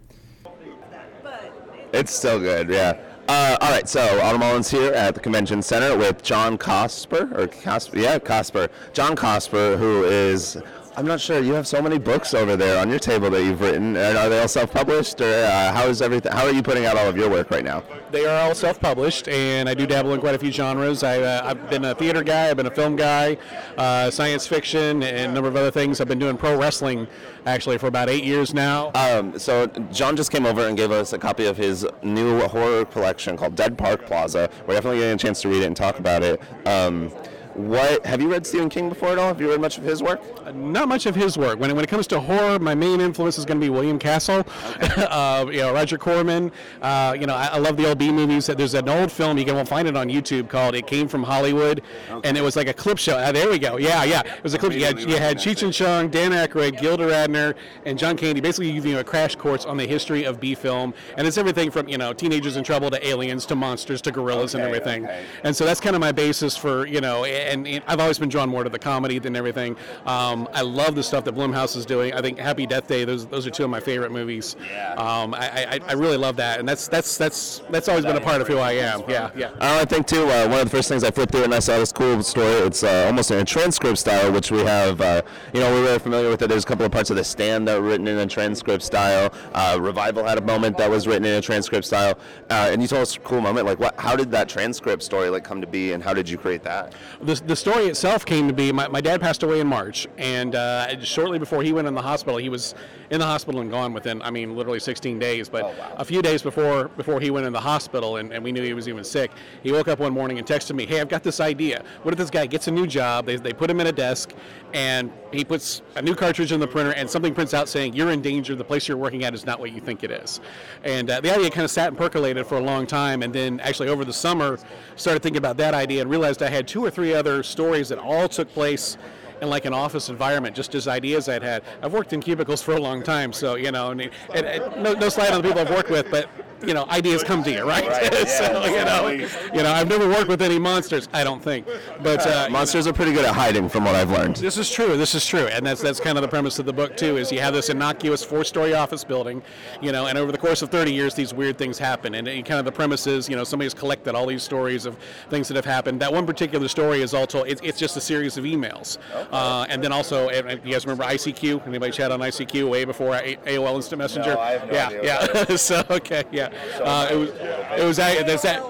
It's 1.92 2.12
still 2.12 2.38
good, 2.38 2.68
yeah. 2.68 3.01
Uh, 3.29 3.57
all 3.61 3.70
right, 3.70 3.88
so 3.88 4.20
Autumn 4.20 4.40
Mullins 4.40 4.70
here 4.70 4.92
at 4.92 5.14
the 5.14 5.20
convention 5.20 5.61
center 5.61 5.96
with 5.96 6.22
John 6.22 6.57
Cosper, 6.57 7.37
or 7.37 7.49
Cosper, 7.49 8.01
yeah, 8.01 8.18
Cosper. 8.18 8.68
John 8.92 9.16
Cosper, 9.16 9.79
who 9.79 10.05
is 10.05 10.59
I'm 10.99 11.05
not 11.07 11.21
sure. 11.21 11.41
You 11.41 11.53
have 11.53 11.67
so 11.67 11.83
many 11.83 11.99
books 11.99 12.33
over 12.33 12.57
there 12.57 12.81
on 12.81 12.89
your 12.89 12.99
table 12.99 13.29
that 13.29 13.45
you've 13.45 13.61
written. 13.61 13.99
And 13.99 14.17
are 14.17 14.31
they 14.31 14.41
all 14.41 14.49
self-published, 14.49 15.21
or 15.21 15.31
uh, 15.31 15.71
how 15.71 15.89
is 15.89 16.01
everything? 16.01 16.33
How 16.33 16.47
are 16.47 16.53
you 16.53 16.63
putting 16.63 16.87
out 16.87 16.97
all 16.97 17.07
of 17.07 17.19
your 17.19 17.29
work 17.29 17.51
right 17.51 17.65
now? 17.65 17.83
They 18.11 18.25
are 18.25 18.49
all 18.49 18.55
self-published, 18.55 19.29
and 19.29 19.69
I 19.69 19.75
do 19.75 19.87
dabble 19.87 20.15
in 20.15 20.21
quite 20.21 20.35
a 20.35 20.39
few 20.39 20.51
genres. 20.51 21.03
I, 21.03 21.17
have 21.17 21.61
uh, 21.61 21.69
been 21.69 21.85
a 21.85 21.95
theater 21.95 22.23
guy, 22.23 22.49
I've 22.49 22.57
been 22.57 22.67
a 22.67 22.71
film 22.71 22.97
guy, 22.97 23.37
uh, 23.77 24.11
science 24.11 24.47
fiction, 24.47 25.03
and 25.03 25.33
a 25.33 25.35
number 25.35 25.51
of 25.51 25.57
other 25.57 25.71
things. 25.71 26.01
I've 26.01 26.09
been 26.09 26.19
doing 26.19 26.39
pro 26.39 26.59
wrestling 26.59 27.07
actually 27.45 27.77
for 27.77 27.89
about 27.89 28.09
eight 28.09 28.25
years 28.25 28.55
now. 28.55 28.91
Um, 28.95 29.39
so 29.39 29.67
John 29.93 30.17
just 30.17 30.31
came 30.31 30.47
over 30.47 30.67
and 30.67 30.79
gave 30.79 30.93
us 30.93 31.13
a 31.13 31.19
copy 31.19 31.45
of 31.45 31.59
his 31.59 31.87
new 32.03 32.41
horror 32.49 32.87
collection 32.87 33.37
called 33.37 33.55
Dead 33.55 33.77
Park 33.77 34.07
Plaza. 34.07 34.49
We're 34.67 34.75
definitely 34.75 35.01
getting 35.01 35.17
a 35.17 35.19
chance 35.19 35.43
to 35.43 35.51
read 35.51 35.63
it 35.63 35.67
and 35.67 35.77
talk 35.77 35.99
about 35.99 36.23
it. 36.23 36.41
Um, 36.65 37.13
what 37.57 38.05
have 38.05 38.21
you 38.21 38.31
read 38.31 38.47
Stephen 38.47 38.69
King 38.69 38.88
before 38.88 39.11
at 39.11 39.19
all? 39.19 39.29
Have 39.29 39.40
you 39.40 39.51
read 39.51 39.61
much 39.61 39.79
of 39.79 39.85
his 39.85 40.03
work? 40.03 40.21
Uh, 40.45 40.53
not 40.53 40.88
much 40.88 41.07
of 41.07 41.14
his 41.14 41.38
work. 41.38 41.59
When, 41.59 41.75
when 41.75 41.85
it 41.85 41.88
comes 41.88 42.07
to 42.09 42.21
horror, 42.21 42.59
my 42.59 42.75
main 42.75 43.01
influence 43.01 43.38
is 43.38 43.45
going 43.45 43.61
to 43.61 43.64
be 43.64 43.71
William 43.71 43.99
Castle, 43.99 44.47
okay. 44.77 45.05
uh, 45.11 45.47
you 45.47 45.61
know 45.61 45.73
Roger 45.73 45.99
Corman. 45.99 46.53
Uh, 46.83 47.16
you 47.19 47.27
know 47.27 47.35
I, 47.35 47.47
I, 47.53 47.59
love 47.59 47.77
the 47.77 47.88
old 47.88 47.99
B 47.99 48.12
movies. 48.12 48.47
There's 48.47 48.75
an 48.75 48.88
old 48.88 49.11
film 49.11 49.38
you 49.38 49.45
can 49.45 49.64
find 49.66 49.88
it 49.88 49.97
on 49.97 50.09
YouTube 50.09 50.49
called 50.49 50.75
"It 50.75 50.87
Came 50.87 51.09
from 51.09 51.23
Hollywood," 51.23 51.83
okay. 52.11 52.29
and 52.29 52.37
it 52.37 52.42
was 52.42 52.57
like 52.57 52.69
a 52.69 52.75
clip 52.75 52.99
show. 52.99 53.16
Uh, 53.16 53.33
there 53.33 53.49
we 53.49 53.59
go. 53.59 53.77
Yeah, 53.79 54.05
yeah. 54.05 54.21
It 54.21 54.42
was 54.42 54.55
a 54.55 54.59
clip. 54.59 54.73
You 54.73 54.85
had, 54.85 55.01
you 55.01 55.16
had 55.16 55.38
Cheech 55.38 55.62
and 55.62 55.73
Chong, 55.73 56.09
Dan 56.09 56.33
Aykroyd, 56.33 56.81
Gilda 56.81 57.07
Radner, 57.07 57.55
and 57.85 57.99
John 57.99 58.16
Candy, 58.16 58.40
basically 58.40 58.73
giving 58.73 58.92
you 58.92 58.99
a 58.99 59.05
crash 59.05 59.35
course 59.37 59.64
on 59.64 59.77
the 59.77 59.87
history 59.87 60.25
of 60.25 60.40
B 60.40 60.55
film, 60.55 60.92
and 61.16 61.27
it's 61.27 61.38
everything 61.38 61.71
from 61.71 61.88
you 61.88 61.97
know 61.97 62.12
teenagers 62.12 62.57
in 62.57 62.64
trouble 62.64 62.90
to 62.90 63.07
aliens 63.07 63.47
to 63.47 63.57
monsters 63.57 64.03
to 64.03 64.12
gorillas 64.12 64.55
okay, 64.55 64.62
and 64.62 64.75
everything. 64.75 65.09
And 65.42 65.57
so 65.57 65.64
that's 65.64 65.81
kind 65.81 65.97
of 65.97 66.01
my 66.01 66.12
basis 66.12 66.57
for 66.57 66.87
you 66.87 67.01
know, 67.01 67.25
and, 67.47 67.67
and 67.67 67.83
I've 67.87 68.01
always 68.01 68.19
been 68.19 68.27
been 68.27 68.31
drawn 68.31 68.49
more 68.49 68.65
to 68.65 68.71
the 68.71 68.79
comedy 68.79 69.19
than 69.19 69.37
everything. 69.37 69.77
Um, 70.05 70.49
I 70.53 70.63
love 70.63 70.95
the 70.95 71.03
stuff 71.03 71.25
that 71.25 71.35
Blumhouse 71.35 71.77
is 71.77 71.87
doing. 71.87 72.13
I 72.13 72.21
think 72.21 72.39
Happy 72.39 72.67
Death 72.67 72.89
Day; 72.89 73.05
those 73.05 73.27
those 73.27 73.47
are 73.47 73.51
two 73.51 73.65
of 73.65 73.71
my 73.71 73.81
favorite 73.81 74.11
movies. 74.11 74.57
Yeah. 74.69 74.95
Um, 74.95 75.35
I, 75.35 75.77
I, 75.77 75.81
I 75.89 75.93
really 75.93 76.17
love 76.17 76.37
that, 76.37 76.59
and 76.59 76.69
that's 76.69 76.89
that's 76.89 77.17
that's 77.17 77.63
that's 77.71 77.89
always 77.89 78.05
been 78.05 78.17
a 78.17 78.21
part 78.21 78.41
of 78.41 78.49
who 78.49 78.59
I 78.59 78.73
am. 78.73 79.03
Yeah, 79.09 79.31
yeah. 79.37 79.53
I 79.61 79.85
think 79.85 80.07
too. 80.07 80.25
Uh, 80.25 80.49
one 80.49 80.61
of 80.61 80.71
the 80.71 80.77
first 80.77 80.89
things 80.89 81.05
I 81.05 81.11
flipped 81.11 81.33
through 81.33 81.45
and 81.45 81.55
I 81.55 81.61
saw 81.61 81.79
this 81.79 81.93
cool 81.93 82.23
story. 82.23 82.47
It's 82.67 82.83
uh, 82.83 83.05
almost 83.07 83.31
in 83.31 83.39
a 83.39 83.45
transcript 83.45 83.99
style, 83.99 84.33
which 84.33 84.51
we 84.51 84.61
have. 84.61 85.01
Uh, 85.01 85.23
you 85.53 85.61
know, 85.61 85.71
we're 85.73 85.85
very 85.85 85.99
familiar 85.99 86.29
with 86.29 86.43
it. 86.43 86.49
There's 86.49 86.65
a 86.65 86.67
couple 86.67 86.85
of 86.85 86.93
parts 86.93 87.11
of 87.11 87.17
the 87.17 87.25
stand 87.25 87.69
that 87.69 87.81
were 87.81 87.87
written 87.89 88.09
in 88.09 88.19
a 88.19 88.27
transcript 88.27 88.83
style. 88.83 89.33
Uh, 89.55 89.79
Revival 89.81 90.25
had 90.25 90.39
a 90.39 90.43
moment 90.43 90.77
that 90.79 90.91
was 90.91 91.07
written 91.07 91.25
in 91.25 91.35
a 91.35 91.41
transcript 91.41 91.87
style, 91.87 92.19
uh, 92.51 92.71
and 92.73 92.83
you 92.83 92.89
told 92.89 93.03
us 93.03 93.17
a 93.17 93.21
cool 93.21 93.41
moment. 93.41 93.67
Like, 93.67 93.79
what? 93.79 93.99
How 93.99 94.17
did 94.17 94.31
that 94.33 94.49
transcript 94.49 95.03
story 95.03 95.31
like 95.31 95.45
come 95.45 95.61
to 95.61 95.67
be, 95.67 95.93
and 95.93 96.03
how 96.03 96.13
did 96.15 96.29
you 96.29 96.39
create 96.39 96.63
that? 96.65 96.95
The 97.21 97.36
the 97.40 97.57
story 97.57 97.87
itself 97.87 98.25
came 98.25 98.49
to 98.49 98.55
be. 98.55 98.72
My, 98.72 98.88
my 98.88 99.01
dad 99.01 99.20
passed 99.20 99.42
away 99.42 99.61
in 99.61 99.66
March, 99.66 100.07
and 100.18 100.55
uh, 100.55 101.01
shortly 101.01 101.38
before 101.38 101.62
he 101.62 101.72
went 101.72 101.88
in 101.88 101.94
the 101.94 102.03
hospital, 102.03 102.37
he 102.38 102.49
was 102.49 102.75
in 103.11 103.20
the 103.20 103.27
hospital 103.27 103.61
and 103.61 103.70
gone 103.70 103.92
within, 103.92 104.20
I 104.22 104.31
mean, 104.31 104.57
literally 104.57 104.81
16 104.81 105.18
days. 105.18 105.49
But 105.49 105.62
oh, 105.64 105.68
wow. 105.68 105.94
a 105.96 106.05
few 106.05 106.22
days 106.22 106.42
before 106.42 106.88
before 106.88 107.20
he 107.20 107.31
went 107.31 107.46
in 107.46 107.53
the 107.53 107.61
hospital, 107.61 108.16
and, 108.16 108.33
and 108.33 108.42
we 108.42 108.53
knew 108.53 108.62
he 108.62 108.75
was 108.75 108.88
even 108.88 109.05
sick, 109.05 109.31
he 109.62 109.72
woke 109.72 109.88
up 109.88 109.99
one 109.99 110.12
morning 110.12 110.38
and 110.38 110.46
texted 110.46 110.75
me, 110.75 110.87
"Hey, 110.87 111.01
I've 111.01 111.09
got 111.09 111.22
this 111.22 111.40
idea. 111.40 111.85
What 112.03 112.12
if 112.12 112.18
this 112.18 112.31
guy 112.31 112.46
gets 112.46 112.68
a 112.68 112.70
new 112.70 112.87
job? 112.87 113.27
They, 113.27 113.37
they 113.37 113.53
put 113.53 113.70
him 113.70 113.81
in 113.81 113.87
a 113.87 113.92
desk, 113.92 114.33
and 114.75 115.11
he 115.33 115.44
puts 115.44 115.83
a 115.96 116.03
new 116.03 116.14
cartridge 116.14 116.53
in 116.53 116.61
the 116.61 116.68
printer, 116.68 116.92
and 116.92 117.09
something 117.09 117.35
prints 117.35 117.55
out 117.55 117.68
saying 117.68 117.94
you're 117.94 118.11
in 118.11 118.22
danger. 118.22 118.55
The 118.55 118.64
place 118.64 118.88
you're 118.88 118.96
working 118.96 119.25
at 119.25 119.35
is 119.35 119.46
not 119.46 119.61
what 119.61 119.72
you 119.72 119.81
think 119.81 120.05
it 120.05 120.11
is." 120.11 120.40
And 120.85 121.11
uh, 121.11 121.20
the 121.20 121.33
idea 121.33 121.51
kind 121.51 121.64
of 121.64 121.70
sat 121.70 121.88
and 121.88 121.96
percolated 121.96 122.46
for 122.46 122.59
a 122.59 122.62
long 122.62 122.87
time, 122.87 123.22
and 123.22 123.33
then 123.33 123.61
actually 123.61 123.88
over 123.88 124.05
the 124.05 124.12
summer 124.12 124.59
started 124.96 125.22
thinking 125.22 125.38
about 125.38 125.57
that 125.57 125.75
idea 125.75 126.03
and 126.03 126.11
realized 126.11 126.42
I 126.42 126.51
had 126.51 126.66
two 126.68 126.85
or 126.85 126.90
three 126.90 127.14
other 127.14 127.26
stories 127.43 127.89
that 127.89 127.99
all 127.99 128.29
took 128.29 128.53
place 128.53 128.97
in 129.43 129.51
like 129.51 129.65
an 129.67 129.75
office 129.75 130.09
environment, 130.09 130.57
just 130.57 130.75
as 130.75 130.89
ideas 130.89 131.29
I'd 131.29 131.43
had. 131.43 131.62
I've 131.83 131.93
worked 131.93 132.12
in 132.12 132.21
cubicles 132.21 132.62
for 132.62 132.73
a 132.73 132.81
long 132.81 133.03
time, 133.03 133.33
so 133.33 133.55
you 133.57 133.71
know, 133.71 133.91
and, 133.91 134.01
and, 134.35 134.47
and 134.47 134.83
no, 134.83 134.93
no 134.95 135.09
slight 135.09 135.31
on 135.33 135.43
the 135.43 135.49
people 135.49 135.61
I've 135.61 135.71
worked 135.71 135.91
with, 135.91 136.11
but 136.11 136.29
you 136.64 136.75
know, 136.75 136.87
ideas 136.87 137.23
come 137.23 137.42
to 137.45 137.51
you, 137.51 137.64
right? 137.64 137.87
right 137.87 138.12
yeah, 138.12 138.25
so 138.25 138.64
you 138.64 138.85
know, 138.85 139.09
you 139.55 139.62
know, 139.62 139.73
I've 139.73 139.88
never 139.88 140.09
worked 140.09 140.29
with 140.29 140.42
any 140.42 140.59
monsters, 140.59 141.09
I 141.12 141.25
don't 141.25 141.42
think, 141.42 141.66
but 142.03 142.27
uh, 142.27 142.49
monsters 142.51 142.87
know, 142.87 142.90
are 142.90 142.95
pretty 142.95 143.12
good 143.12 143.25
at 143.25 143.35
hiding, 143.35 143.69
from 143.69 143.85
what 143.85 143.95
I've 143.95 144.11
learned. 144.11 144.37
This 144.37 144.57
is 144.59 144.71
true. 144.71 144.97
This 144.97 145.14
is 145.14 145.27
true, 145.27 145.47
and 145.47 145.66
that's 145.66 145.81
that's 145.81 146.01
kind 146.01 146.16
of 146.19 146.23
the 146.23 146.29
premise 146.29 146.59
of 146.59 146.66
the 146.66 146.73
book 146.73 146.97
too. 146.97 147.16
Is 147.16 147.33
you 147.33 147.40
have 147.40 147.55
this 147.55 147.69
innocuous 147.69 148.25
four-story 148.25 148.75
office 148.75 149.05
building, 149.05 149.42
you 149.81 149.92
know, 149.92 150.07
and 150.07 150.16
over 150.19 150.33
the 150.33 150.38
course 150.38 150.62
of 150.62 150.71
30 150.71 150.92
years, 150.92 151.14
these 151.14 151.35
weird 151.35 151.59
things 151.59 151.79
happen, 151.79 152.14
and 152.14 152.29
it, 152.29 152.45
kind 152.45 152.59
of 152.59 152.64
the 152.64 152.73
premise 152.73 153.07
is, 153.07 153.29
you 153.29 153.37
know, 153.37 153.45
somebody's 153.45 153.75
collected 153.75 154.14
all 154.14 154.27
these 154.27 154.42
stories 154.42 154.87
of 154.87 154.97
things 155.31 155.49
that 155.49 155.57
have 155.57 155.64
happened. 155.64 156.01
That 156.01 156.12
one 156.12 156.27
particular 156.27 156.69
story 156.69 157.03
is 157.03 157.14
also 157.14 157.42
it's, 157.42 157.61
it's 157.62 157.79
just 157.79 157.97
a 157.97 158.01
series 158.01 158.37
of 158.37 158.45
emails, 158.45 158.99
okay. 159.14 159.29
uh, 159.33 159.66
and 159.69 159.83
then 159.83 159.92
also, 159.92 160.31
you 160.31 160.73
guys 160.73 160.87
remember 160.87 161.05
ICQ? 161.05 161.66
Anybody 161.66 161.92
chat 161.92 162.12
on 162.12 162.21
ICQ 162.21 162.71
way 162.71 162.85
before 162.85 163.12
AOL 163.12 163.77
Instant 163.77 163.99
Messenger? 163.99 164.35
No, 164.35 164.66
no 164.66 164.73
yeah, 164.73 164.90
yeah. 165.03 165.57
so 165.57 165.83
okay, 165.90 166.25
yeah. 166.31 166.46
Uh, 166.81 167.09
it 167.11 167.17
was 167.17 167.31
it 167.31 167.85
was 167.85 167.97
that, 167.97 168.27
that's 168.27 168.43
that. 168.43 168.63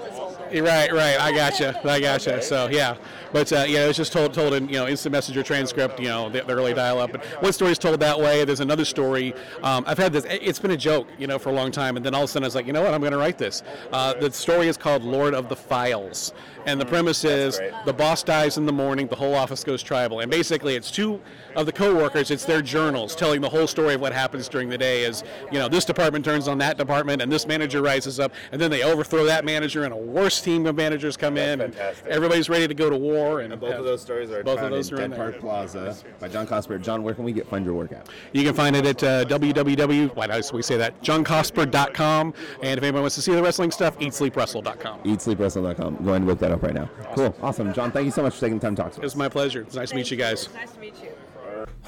Right, 0.51 0.91
right. 0.91 1.19
I 1.19 1.31
gotcha. 1.31 1.79
I 1.87 1.99
gotcha. 1.99 2.41
So 2.41 2.67
yeah, 2.69 2.95
but 3.31 3.51
uh, 3.51 3.65
yeah, 3.67 3.83
it 3.83 3.87
was 3.87 3.97
just 3.97 4.13
told 4.13 4.33
told 4.33 4.53
in 4.53 4.67
you 4.67 4.75
know 4.75 4.87
instant 4.87 5.11
messenger 5.11 5.43
transcript. 5.43 5.99
You 5.99 6.07
know 6.07 6.29
the, 6.29 6.41
the 6.41 6.53
early 6.53 6.73
dial 6.73 6.99
up. 6.99 7.11
But 7.11 7.25
one 7.41 7.53
story 7.53 7.71
is 7.71 7.77
told 7.77 7.99
that 7.99 8.19
way. 8.19 8.45
There's 8.45 8.59
another 8.59 8.85
story. 8.85 9.33
Um, 9.63 9.83
I've 9.87 9.97
had 9.97 10.13
this. 10.13 10.25
It's 10.29 10.59
been 10.59 10.71
a 10.71 10.77
joke, 10.77 11.07
you 11.17 11.27
know, 11.27 11.37
for 11.37 11.49
a 11.49 11.53
long 11.53 11.71
time. 11.71 11.97
And 11.97 12.05
then 12.05 12.13
all 12.15 12.23
of 12.23 12.29
a 12.29 12.31
sudden, 12.31 12.45
I 12.45 12.47
was 12.47 12.55
like, 12.55 12.67
you 12.67 12.73
know 12.73 12.81
what? 12.81 12.93
I'm 12.93 13.01
going 13.01 13.11
to 13.11 13.17
write 13.17 13.37
this. 13.37 13.63
Uh, 13.91 14.13
the 14.13 14.31
story 14.31 14.67
is 14.67 14.77
called 14.77 15.03
Lord 15.03 15.33
of 15.33 15.49
the 15.49 15.55
Files, 15.55 16.33
and 16.65 16.79
the 16.79 16.85
premise 16.85 17.23
is 17.23 17.59
the 17.85 17.93
boss 17.93 18.23
dies 18.23 18.57
in 18.57 18.65
the 18.65 18.73
morning, 18.73 19.07
the 19.07 19.15
whole 19.15 19.35
office 19.35 19.63
goes 19.63 19.83
tribal, 19.83 20.19
and 20.19 20.31
basically 20.31 20.75
it's 20.75 20.91
two 20.91 21.21
of 21.55 21.65
the 21.65 21.71
coworkers, 21.71 22.31
it's 22.31 22.45
their 22.45 22.61
journals 22.61 23.15
telling 23.15 23.41
the 23.41 23.49
whole 23.49 23.67
story 23.67 23.95
of 23.95 24.01
what 24.01 24.13
happens 24.13 24.47
during 24.47 24.69
the 24.69 24.77
day. 24.77 25.03
Is 25.03 25.23
you 25.51 25.59
know 25.59 25.67
this 25.67 25.85
department 25.85 26.23
turns 26.23 26.47
on 26.47 26.57
that 26.59 26.77
department, 26.77 27.21
and 27.21 27.31
this 27.31 27.47
manager 27.47 27.81
rises 27.81 28.19
up, 28.19 28.33
and 28.51 28.61
then 28.61 28.71
they 28.71 28.83
overthrow 28.83 29.25
that 29.25 29.45
manager, 29.45 29.83
and 29.83 29.93
a 29.93 29.97
worse 29.97 30.36
team 30.41 30.65
of 30.65 30.75
managers 30.75 31.17
come 31.17 31.35
That's 31.35 31.53
in, 31.53 31.71
fantastic. 31.71 32.05
and 32.05 32.13
everybody's 32.13 32.49
ready 32.49 32.67
to 32.67 32.73
go 32.73 32.89
to 32.89 32.97
war. 32.97 33.41
And, 33.41 33.53
and 33.53 33.61
both 33.61 33.75
of 33.75 33.85
those 33.85 34.01
stories 34.01 34.29
are 34.31 34.43
both 34.43 34.59
of 34.59 34.71
those 34.71 34.91
are 34.91 35.01
in 35.01 35.11
Dead 35.11 35.17
Park 35.17 35.39
Plaza 35.39 35.95
by 36.19 36.27
John 36.27 36.47
Cosper. 36.47 36.81
John, 36.81 37.03
where 37.03 37.13
can 37.13 37.23
we 37.23 37.31
get 37.31 37.47
find 37.47 37.65
your 37.65 37.73
work 37.73 37.91
at? 37.91 38.07
You 38.33 38.43
can 38.43 38.53
find 38.53 38.75
it 38.75 38.85
at 38.85 39.03
uh, 39.03 39.25
www. 39.25 40.15
Why 40.15 40.27
do 40.27 40.41
we 40.53 40.61
say 40.61 40.77
that? 40.77 41.01
JohnCosper.com, 41.01 42.33
and 42.61 42.77
if 42.77 42.83
anybody 42.83 43.01
wants 43.01 43.15
to 43.15 43.21
see 43.21 43.33
the 43.33 43.41
wrestling 43.43 43.71
stuff, 43.71 43.97
EatSleepWrestle.com. 43.99 45.03
EatSleepWrestle.com. 45.03 45.95
Go 45.97 46.09
ahead 46.09 46.15
and 46.17 46.27
look 46.27 46.39
that 46.39 46.51
up 46.51 46.63
right 46.63 46.73
now. 46.73 46.89
Cool. 47.15 47.35
Awesome. 47.41 47.73
John, 47.73 47.91
thank 47.91 48.05
you 48.05 48.11
so 48.11 48.23
much 48.23 48.35
for 48.35 48.41
taking 48.41 48.59
the 48.59 48.65
time 48.65 48.75
to 48.75 48.81
talk 48.81 48.93
to 48.93 48.99
us. 48.99 49.05
It's 49.05 49.15
my 49.15 49.29
pleasure. 49.29 49.61
It's 49.61 49.75
nice 49.75 49.89
to 49.89 49.95
meet 49.95 50.11
you 50.11 50.17
guys. 50.17 50.49
Nice 50.53 50.71
to 50.71 50.79
meet 50.79 51.01
you. 51.01 51.09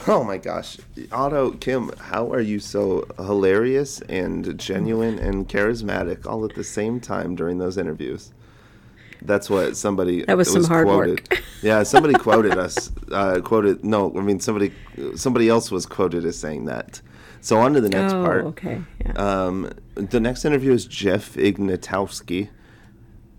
Oh 0.07 0.23
my 0.23 0.37
gosh. 0.37 0.77
Otto, 1.11 1.51
Kim, 1.51 1.91
how 1.99 2.31
are 2.31 2.39
you 2.39 2.59
so 2.59 3.05
hilarious 3.17 4.01
and 4.01 4.57
genuine 4.57 5.19
and 5.19 5.47
charismatic 5.47 6.25
all 6.25 6.45
at 6.45 6.55
the 6.55 6.63
same 6.63 6.99
time 6.99 7.35
during 7.35 7.57
those 7.57 7.77
interviews? 7.77 8.31
That's 9.21 9.49
what 9.49 9.75
somebody 9.75 10.23
that 10.23 10.37
was, 10.37 10.53
was 10.53 10.65
some 10.65 10.71
hard 10.73 10.87
quoted. 10.87 11.29
work. 11.29 11.43
yeah, 11.61 11.83
somebody 11.83 12.13
quoted 12.13 12.57
us. 12.57 12.91
Uh, 13.11 13.41
quoted 13.41 13.83
no, 13.83 14.13
I 14.17 14.21
mean 14.21 14.39
somebody 14.39 14.73
somebody 15.15 15.49
else 15.49 15.71
was 15.71 15.85
quoted 15.85 16.25
as 16.25 16.37
saying 16.37 16.65
that. 16.65 17.01
So 17.41 17.57
on 17.57 17.73
to 17.73 17.81
the 17.81 17.89
next 17.89 18.13
oh, 18.13 18.23
part. 18.23 18.45
Okay. 18.45 18.81
Yeah. 19.05 19.11
Um, 19.13 19.71
the 19.95 20.19
next 20.19 20.45
interview 20.45 20.73
is 20.73 20.85
Jeff 20.85 21.35
Ignatowski 21.35 22.49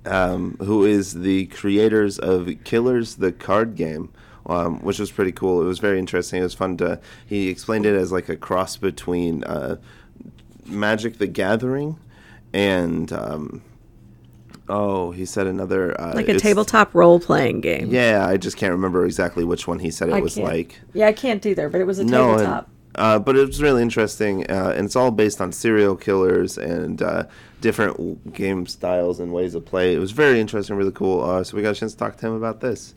um, 0.07 0.57
who 0.61 0.85
is 0.85 1.21
the 1.21 1.47
creators 1.47 2.19
of 2.19 2.49
Killers 2.65 3.17
the 3.17 3.33
card 3.33 3.77
game. 3.77 4.13
Um, 4.47 4.81
which 4.81 4.99
was 4.99 5.13
pretty 5.13 5.33
cool. 5.33 5.61
It 5.61 5.67
was 5.67 5.79
very 5.79 5.99
interesting. 5.99 6.41
It 6.41 6.45
was 6.45 6.55
fun 6.55 6.79
to. 6.79 6.99
He 7.27 7.49
explained 7.51 7.85
it 7.85 7.95
as 7.95 8.11
like 8.11 8.29
a 8.29 8.37
cross 8.37 8.77
between 8.77 9.45
uh, 9.45 9.77
Magic 10.65 11.19
the 11.19 11.27
Gathering 11.27 12.01
and 12.53 13.13
um, 13.13 13.63
oh, 14.71 15.11
he 15.11 15.25
said 15.27 15.47
another 15.47 16.01
uh, 16.01 16.15
like 16.15 16.29
a 16.29 16.39
tabletop 16.39 16.95
role 16.95 17.21
playing 17.21 17.61
game. 17.61 17.91
Yeah, 17.91 18.27
I 18.27 18.37
just 18.37 18.57
can't 18.57 18.73
remember 18.73 19.05
exactly 19.05 19.45
which 19.45 19.67
one 19.67 19.79
he 19.79 19.91
said 19.91 20.09
it 20.09 20.15
I 20.15 20.21
was 20.21 20.37
can't. 20.37 20.47
like. 20.47 20.81
Yeah, 20.95 21.09
I 21.09 21.13
can't 21.13 21.45
either, 21.45 21.69
but 21.69 21.81
it 21.81 21.85
was 21.85 21.99
a 21.99 22.05
no, 22.05 22.37
tabletop. 22.37 22.65
And, 22.65 22.75
uh, 22.97 23.19
but 23.19 23.37
it 23.37 23.47
was 23.47 23.63
really 23.63 23.83
interesting, 23.83 24.51
uh, 24.51 24.73
and 24.77 24.87
it's 24.87 24.97
all 24.97 25.11
based 25.11 25.41
on 25.41 25.53
serial 25.53 25.97
killers 25.97 26.59
and 26.59 27.03
uh, 27.03 27.25
different 27.61 28.33
game 28.33 28.67
styles 28.67 29.21
and 29.21 29.33
ways 29.33 29.55
of 29.55 29.65
play. 29.65 29.95
It 29.95 29.99
was 29.99 30.13
very 30.13 30.41
interesting, 30.41 30.77
really 30.77 30.93
cool. 30.93 31.23
Uh, 31.23 31.45
so 31.45 31.57
we 31.57 31.63
got 31.63 31.77
a 31.77 31.79
chance 31.79 31.93
to 31.93 31.99
talk 31.99 32.17
to 32.17 32.27
him 32.27 32.35
about 32.35 32.61
this. 32.61 32.95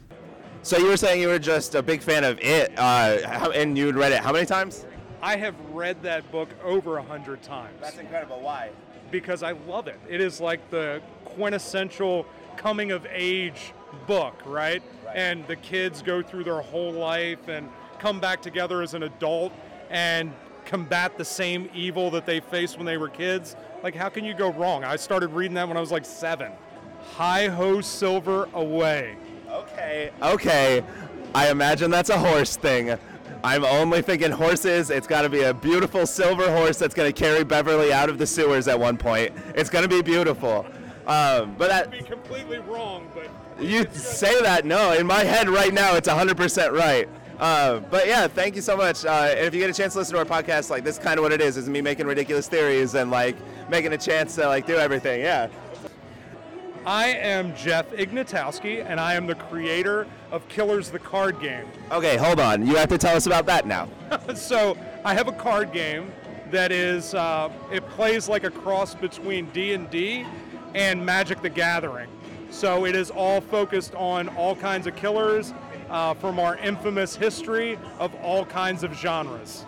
So 0.64 0.78
you 0.78 0.88
were 0.88 0.98
saying 0.98 1.22
you 1.22 1.28
were 1.28 1.40
just 1.40 1.76
a 1.76 1.84
big 1.84 2.02
fan 2.02 2.24
of 2.24 2.40
it, 2.40 2.72
uh, 2.78 3.28
how, 3.28 3.52
and 3.52 3.78
you'd 3.78 3.96
read 3.96 4.14
it 4.14 4.20
how 4.20 4.32
many 4.32 4.46
times? 4.46 4.86
I 5.22 5.36
have 5.38 5.56
read 5.72 6.02
that 6.04 6.30
book 6.32 6.50
over 6.64 6.98
a 6.98 7.04
hundred 7.04 7.42
times. 7.44 7.78
That's 7.82 7.98
incredible. 7.98 8.42
Why? 8.42 8.72
Because 9.12 9.44
I 9.44 9.52
love 9.52 9.88
it. 9.88 10.00
It 10.10 10.20
is 10.20 10.42
like 10.42 10.70
the 10.70 11.02
quintessential 11.36 12.26
coming 12.58 12.92
of 12.92 13.06
age 13.12 13.74
book, 14.08 14.36
right? 14.46 14.82
right? 15.06 15.16
And 15.16 15.46
the 15.48 15.56
kids 15.56 16.02
go 16.02 16.22
through 16.22 16.44
their 16.44 16.62
whole 16.62 16.92
life 16.92 17.48
and 17.48 17.70
come 18.00 18.20
back 18.20 18.42
together 18.42 18.82
as 18.82 18.94
an 18.94 19.04
adult 19.04 19.54
and 19.90 20.34
combat 20.66 21.18
the 21.18 21.26
same 21.26 21.70
evil 21.74 22.10
that 22.12 22.26
they 22.26 22.40
faced 22.40 22.78
when 22.78 22.86
they 22.86 22.98
were 22.98 23.10
kids 23.10 23.56
Like, 23.84 23.96
how 23.96 24.10
can 24.10 24.24
you 24.24 24.34
go 24.34 24.52
wrong? 24.52 24.84
I 24.84 24.96
started 24.96 25.28
reading 25.28 25.56
that 25.56 25.68
when 25.68 25.76
I 25.76 25.82
was 25.82 25.92
like 25.92 26.06
seven. 26.06 26.52
Hi 27.16 27.48
ho, 27.48 27.82
silver 27.82 28.48
away. 28.54 29.18
Okay, 29.50 30.12
okay. 30.22 30.84
I 31.36 31.50
imagine 31.50 31.92
that's 31.92 32.10
a 32.10 32.18
horse 32.18 32.56
thing. 32.56 32.98
I'm 33.44 33.66
only 33.66 34.02
thinking 34.02 34.32
horses. 34.32 34.90
It's 34.90 35.06
got 35.06 35.24
to 35.24 35.30
be 35.30 35.42
a 35.42 35.54
beautiful 35.54 36.08
silver 36.08 36.50
horse 36.50 36.78
that's 36.78 36.94
going 36.94 37.12
to 37.12 37.20
carry 37.20 37.44
Beverly 37.44 37.92
out 37.92 38.08
of 38.10 38.18
the 38.18 38.26
sewers 38.26 38.70
at 38.70 38.80
one 38.80 38.96
point. 38.96 39.34
It's 39.54 39.70
going 39.70 39.84
to 39.84 39.90
be 39.90 40.02
beautiful. 40.02 40.66
Um, 41.08 41.56
but 41.58 41.70
that, 41.70 41.92
Be 41.92 42.02
completely 42.02 42.60
wrong, 42.60 43.10
but 43.14 43.30
you 43.62 43.86
say 43.92 44.42
that, 44.42 44.66
no, 44.66 44.94
in 44.94 45.06
my 45.06 45.24
head 45.24 45.50
right 45.50 45.74
now, 45.74 45.96
it's 45.96 46.08
100% 46.08 46.72
right. 46.72 47.10
Uh, 47.40 47.80
but 47.80 48.08
yeah, 48.08 48.28
thank 48.28 48.56
you 48.56 48.62
so 48.62 48.78
much. 48.78 49.04
Uh, 49.04 49.28
and 49.32 49.46
if 49.46 49.54
you 49.54 49.60
get 49.60 49.70
a 49.70 49.74
chance 49.74 49.94
to 49.94 50.00
listen 50.00 50.14
to 50.14 50.20
our 50.20 50.26
podcast, 50.26 50.70
like 50.70 50.84
this 50.84 50.98
is 50.98 51.04
kind 51.04 51.18
of 51.18 51.24
what 51.24 51.34
it 51.34 51.42
is, 51.42 51.58
is 51.58 51.68
me 51.68 51.82
making 51.82 52.08
ridiculous 52.08 52.48
theories 52.48 52.96
and 52.96 53.12
like 53.12 53.36
making 53.70 53.92
a 53.94 53.98
chance 53.98 54.36
to 54.36 54.48
like 54.48 54.66
do 54.66 54.78
everything. 54.78 55.22
Yeah. 55.22 55.50
I 56.86 57.08
am 57.08 57.56
Jeff 57.56 57.90
Ignatowski, 57.92 58.86
and 58.86 59.00
I 59.00 59.14
am 59.14 59.26
the 59.26 59.36
creator 59.36 60.06
of 60.32 60.48
Killers 60.50 60.90
the 60.90 61.00
Card 61.00 61.40
Game. 61.40 61.66
Okay, 61.92 62.18
hold 62.18 62.42
on. 62.42 62.68
You 62.68 62.76
have 62.76 62.90
to 62.90 62.98
tell 62.98 63.16
us 63.16 63.26
about 63.26 63.46
that 63.46 63.66
now. 63.66 63.88
so 64.36 64.78
I 65.06 65.14
have 65.14 65.30
a 65.30 65.32
card 65.32 65.72
game 65.72 66.12
that 66.52 66.72
is 66.74 67.14
uh, 67.14 67.50
it 67.72 67.88
plays 67.90 68.28
like 68.28 68.44
a 68.44 68.52
cross 68.52 68.96
between 68.96 69.46
D 69.52 69.74
and 69.74 69.90
D 69.90 70.26
and 70.76 71.06
Magic 71.06 71.42
the 71.42 71.50
Gathering. 71.50 72.10
So 72.50 72.86
it 72.86 72.96
is 72.96 73.10
all 73.10 73.42
focused 73.42 73.96
on 73.96 74.30
all 74.30 74.56
kinds 74.56 74.88
of 74.88 74.96
killers 74.96 75.54
uh, 75.90 76.14
from 76.14 76.40
our 76.40 76.58
infamous 76.58 77.16
history 77.16 77.78
of 78.00 78.14
all 78.16 78.46
kinds 78.46 78.84
of 78.84 78.94
genres. 78.94 79.66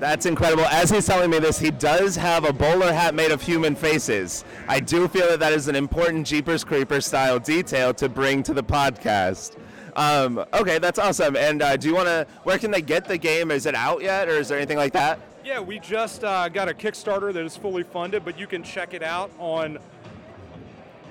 That's 0.00 0.26
incredible. 0.26 0.64
As 0.64 0.90
he's 0.90 1.06
telling 1.06 1.30
me 1.30 1.38
this, 1.38 1.58
he 1.58 1.70
does 1.70 2.16
have 2.16 2.44
a 2.44 2.52
bowler 2.52 2.92
hat 2.92 3.14
made 3.14 3.30
of 3.30 3.40
human 3.40 3.76
faces. 3.76 4.44
I 4.66 4.80
do 4.80 5.06
feel 5.06 5.28
that 5.28 5.38
that 5.38 5.52
is 5.52 5.68
an 5.68 5.76
important 5.76 6.26
Jeepers 6.26 6.64
Creepers 6.64 7.06
style 7.06 7.38
detail 7.38 7.94
to 7.94 8.08
bring 8.08 8.42
to 8.42 8.54
the 8.54 8.64
podcast. 8.64 9.56
Um, 9.94 10.44
okay, 10.52 10.78
that's 10.78 10.98
awesome. 10.98 11.36
And 11.36 11.62
uh, 11.62 11.76
do 11.76 11.88
you 11.88 11.94
want 11.94 12.08
to? 12.08 12.26
Where 12.42 12.58
can 12.58 12.72
they 12.72 12.82
get 12.82 13.04
the 13.04 13.16
game? 13.16 13.52
Is 13.52 13.66
it 13.66 13.76
out 13.76 14.02
yet, 14.02 14.28
or 14.28 14.32
is 14.32 14.48
there 14.48 14.58
anything 14.58 14.76
like 14.76 14.92
that? 14.94 15.20
Yeah, 15.44 15.60
we 15.60 15.78
just 15.78 16.24
uh, 16.24 16.48
got 16.48 16.68
a 16.68 16.74
Kickstarter 16.74 17.32
that 17.32 17.44
is 17.44 17.56
fully 17.56 17.84
funded, 17.84 18.24
but 18.24 18.38
you 18.38 18.48
can 18.48 18.64
check 18.64 18.94
it 18.94 19.02
out 19.02 19.30
on 19.38 19.78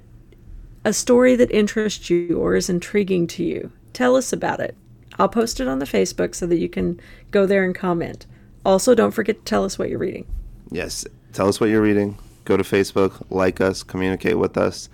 a 0.85 0.93
story 0.93 1.35
that 1.35 1.51
interests 1.51 2.09
you 2.09 2.37
or 2.39 2.55
is 2.55 2.69
intriguing 2.69 3.27
to 3.27 3.43
you. 3.43 3.71
Tell 3.91 4.15
us 4.15 4.31
about 4.31 4.61
it. 4.61 4.77
I'll 5.17 5.27
post 5.27 5.59
it 5.59 5.67
on 5.67 5.79
the 5.79 5.85
Facebook 5.85 6.33
so 6.33 6.47
that 6.47 6.57
you 6.57 6.69
can 6.69 7.01
go 7.31 7.45
there 7.45 7.65
and 7.65 7.75
comment. 7.75 8.25
Also, 8.65 8.95
don't 8.95 9.11
forget 9.11 9.39
to 9.39 9.43
tell 9.43 9.65
us 9.65 9.77
what 9.77 9.89
you're 9.89 9.99
reading. 9.99 10.25
Yes. 10.71 11.05
Tell 11.33 11.49
us 11.49 11.59
what 11.59 11.69
you're 11.69 11.81
reading. 11.81 12.17
Go 12.45 12.55
to 12.55 12.63
Facebook, 12.63 13.25
like 13.29 13.59
us, 13.59 13.83
communicate 13.83 14.37
with 14.37 14.57
us, 14.57 14.87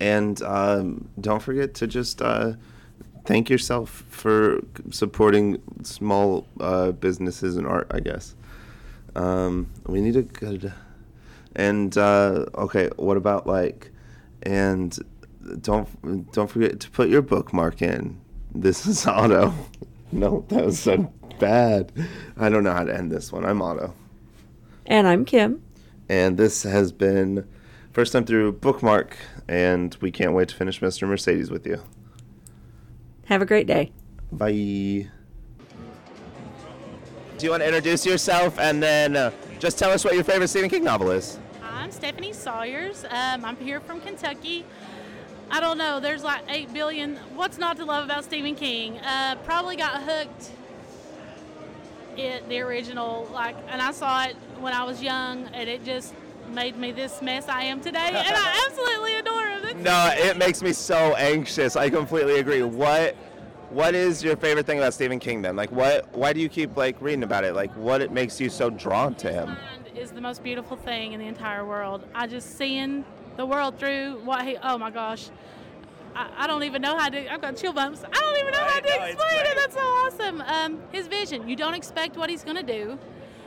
and 0.00 0.40
um, 0.42 1.08
don't 1.20 1.42
forget 1.42 1.74
to 1.74 1.86
just 1.88 2.22
uh, 2.22 2.52
thank 3.24 3.50
yourself 3.50 4.04
for 4.08 4.60
supporting 4.90 5.60
small 5.82 6.46
uh, 6.60 6.92
businesses 6.92 7.56
and 7.56 7.66
art. 7.66 7.86
I 7.90 8.00
guess 8.00 8.34
um, 9.14 9.70
we 9.86 10.00
need 10.00 10.16
a 10.16 10.22
good. 10.22 10.72
And 11.54 11.96
uh, 11.98 12.46
okay, 12.54 12.90
what 12.96 13.16
about 13.16 13.46
like, 13.46 13.90
and 14.42 14.96
don't 15.60 16.32
don't 16.32 16.50
forget 16.50 16.80
to 16.80 16.90
put 16.90 17.08
your 17.08 17.22
bookmark 17.22 17.82
in. 17.82 18.20
This 18.54 18.86
is 18.86 19.06
Otto. 19.06 19.54
No, 20.10 20.44
that 20.48 20.64
was 20.64 20.78
so 20.78 21.12
bad. 21.38 21.92
I 22.36 22.48
don't 22.48 22.64
know 22.64 22.72
how 22.72 22.84
to 22.84 22.94
end 22.94 23.10
this 23.10 23.32
one. 23.32 23.44
I'm 23.44 23.62
Otto. 23.62 23.94
And 24.86 25.06
I'm 25.06 25.24
Kim. 25.24 25.62
And 26.08 26.36
this 26.36 26.64
has 26.64 26.92
been 26.92 27.48
first 27.92 28.12
time 28.12 28.24
through 28.24 28.52
Bookmark, 28.52 29.16
and 29.48 29.96
we 30.00 30.10
can't 30.10 30.32
wait 30.34 30.48
to 30.48 30.54
finish 30.54 30.80
Mr. 30.80 31.06
Mercedes 31.06 31.50
with 31.50 31.66
you. 31.66 31.80
Have 33.26 33.42
a 33.42 33.46
great 33.46 33.66
day. 33.66 33.92
Bye. 34.30 34.52
Do 34.52 35.08
you 37.46 37.50
want 37.50 37.62
to 37.62 37.66
introduce 37.66 38.06
yourself 38.06 38.58
and 38.58 38.82
then 38.82 39.16
uh, 39.16 39.30
just 39.58 39.78
tell 39.78 39.90
us 39.90 40.04
what 40.04 40.14
your 40.14 40.24
favorite 40.24 40.48
Stephen 40.48 40.70
King 40.70 40.84
novel 40.84 41.10
is? 41.10 41.38
I'm 41.62 41.90
Stephanie 41.90 42.32
Sawyers. 42.32 43.04
Um, 43.04 43.44
I'm 43.44 43.56
here 43.56 43.80
from 43.80 44.00
Kentucky. 44.00 44.64
I 45.50 45.60
don't 45.60 45.76
know. 45.76 46.00
There's 46.00 46.24
like 46.24 46.42
eight 46.48 46.72
billion. 46.72 47.16
What's 47.34 47.58
not 47.58 47.76
to 47.78 47.84
love 47.84 48.04
about 48.04 48.24
Stephen 48.24 48.54
King? 48.54 48.98
Uh, 48.98 49.34
probably 49.44 49.76
got 49.76 50.02
hooked. 50.02 50.50
It 52.16 52.48
the 52.48 52.60
original 52.60 53.28
like, 53.32 53.56
and 53.68 53.82
I 53.82 53.92
saw 53.92 54.24
it 54.24 54.36
when 54.60 54.72
I 54.72 54.84
was 54.84 55.02
young, 55.02 55.46
and 55.48 55.68
it 55.68 55.84
just 55.84 56.14
made 56.50 56.76
me 56.76 56.92
this 56.92 57.20
mess 57.22 57.48
I 57.48 57.64
am 57.64 57.80
today, 57.80 57.98
and 57.98 58.16
I 58.16 58.64
absolutely 58.66 59.16
adore 59.16 59.48
him. 59.48 59.51
No, 59.76 60.10
it 60.14 60.36
makes 60.36 60.62
me 60.62 60.72
so 60.72 61.14
anxious. 61.16 61.76
I 61.76 61.90
completely 61.90 62.38
agree. 62.38 62.62
What 62.62 63.16
what 63.70 63.94
is 63.94 64.22
your 64.22 64.36
favorite 64.36 64.66
thing 64.66 64.78
about 64.78 64.92
Stephen 64.94 65.18
King 65.18 65.42
then? 65.42 65.56
Like 65.56 65.72
what 65.72 66.12
why 66.14 66.32
do 66.32 66.40
you 66.40 66.48
keep 66.48 66.76
like 66.76 67.00
reading 67.00 67.22
about 67.22 67.44
it? 67.44 67.54
Like 67.54 67.74
what 67.76 68.00
it 68.00 68.12
makes 68.12 68.40
you 68.40 68.48
so 68.48 68.70
drawn 68.70 69.14
to 69.16 69.32
him? 69.32 69.56
is 70.02 70.10
the 70.10 70.20
most 70.20 70.42
beautiful 70.42 70.76
thing 70.76 71.12
in 71.12 71.20
the 71.20 71.26
entire 71.26 71.64
world. 71.64 72.04
I 72.14 72.26
just 72.26 72.58
seeing 72.58 73.04
the 73.36 73.46
world 73.46 73.78
through 73.78 74.20
what 74.24 74.46
he. 74.46 74.56
Oh 74.62 74.76
my 74.76 74.90
gosh. 74.90 75.30
I, 76.14 76.30
I 76.36 76.46
don't 76.46 76.64
even 76.64 76.82
know 76.82 76.98
how 76.98 77.08
to. 77.08 77.32
I've 77.32 77.40
got 77.40 77.56
chill 77.56 77.72
bumps. 77.72 78.02
I 78.04 78.20
don't 78.20 78.38
even 78.38 78.52
know 78.52 78.66
how 78.66 78.80
to 78.80 78.88
no, 78.88 79.04
explain 79.04 79.46
it. 79.46 79.56
That's 79.56 79.74
so 79.74 79.80
awesome. 79.80 80.40
Um, 80.42 80.80
his 80.92 81.06
vision. 81.06 81.48
You 81.48 81.56
don't 81.56 81.74
expect 81.74 82.16
what 82.16 82.28
he's 82.28 82.44
going 82.44 82.56
to 82.56 82.62
do, 82.62 82.98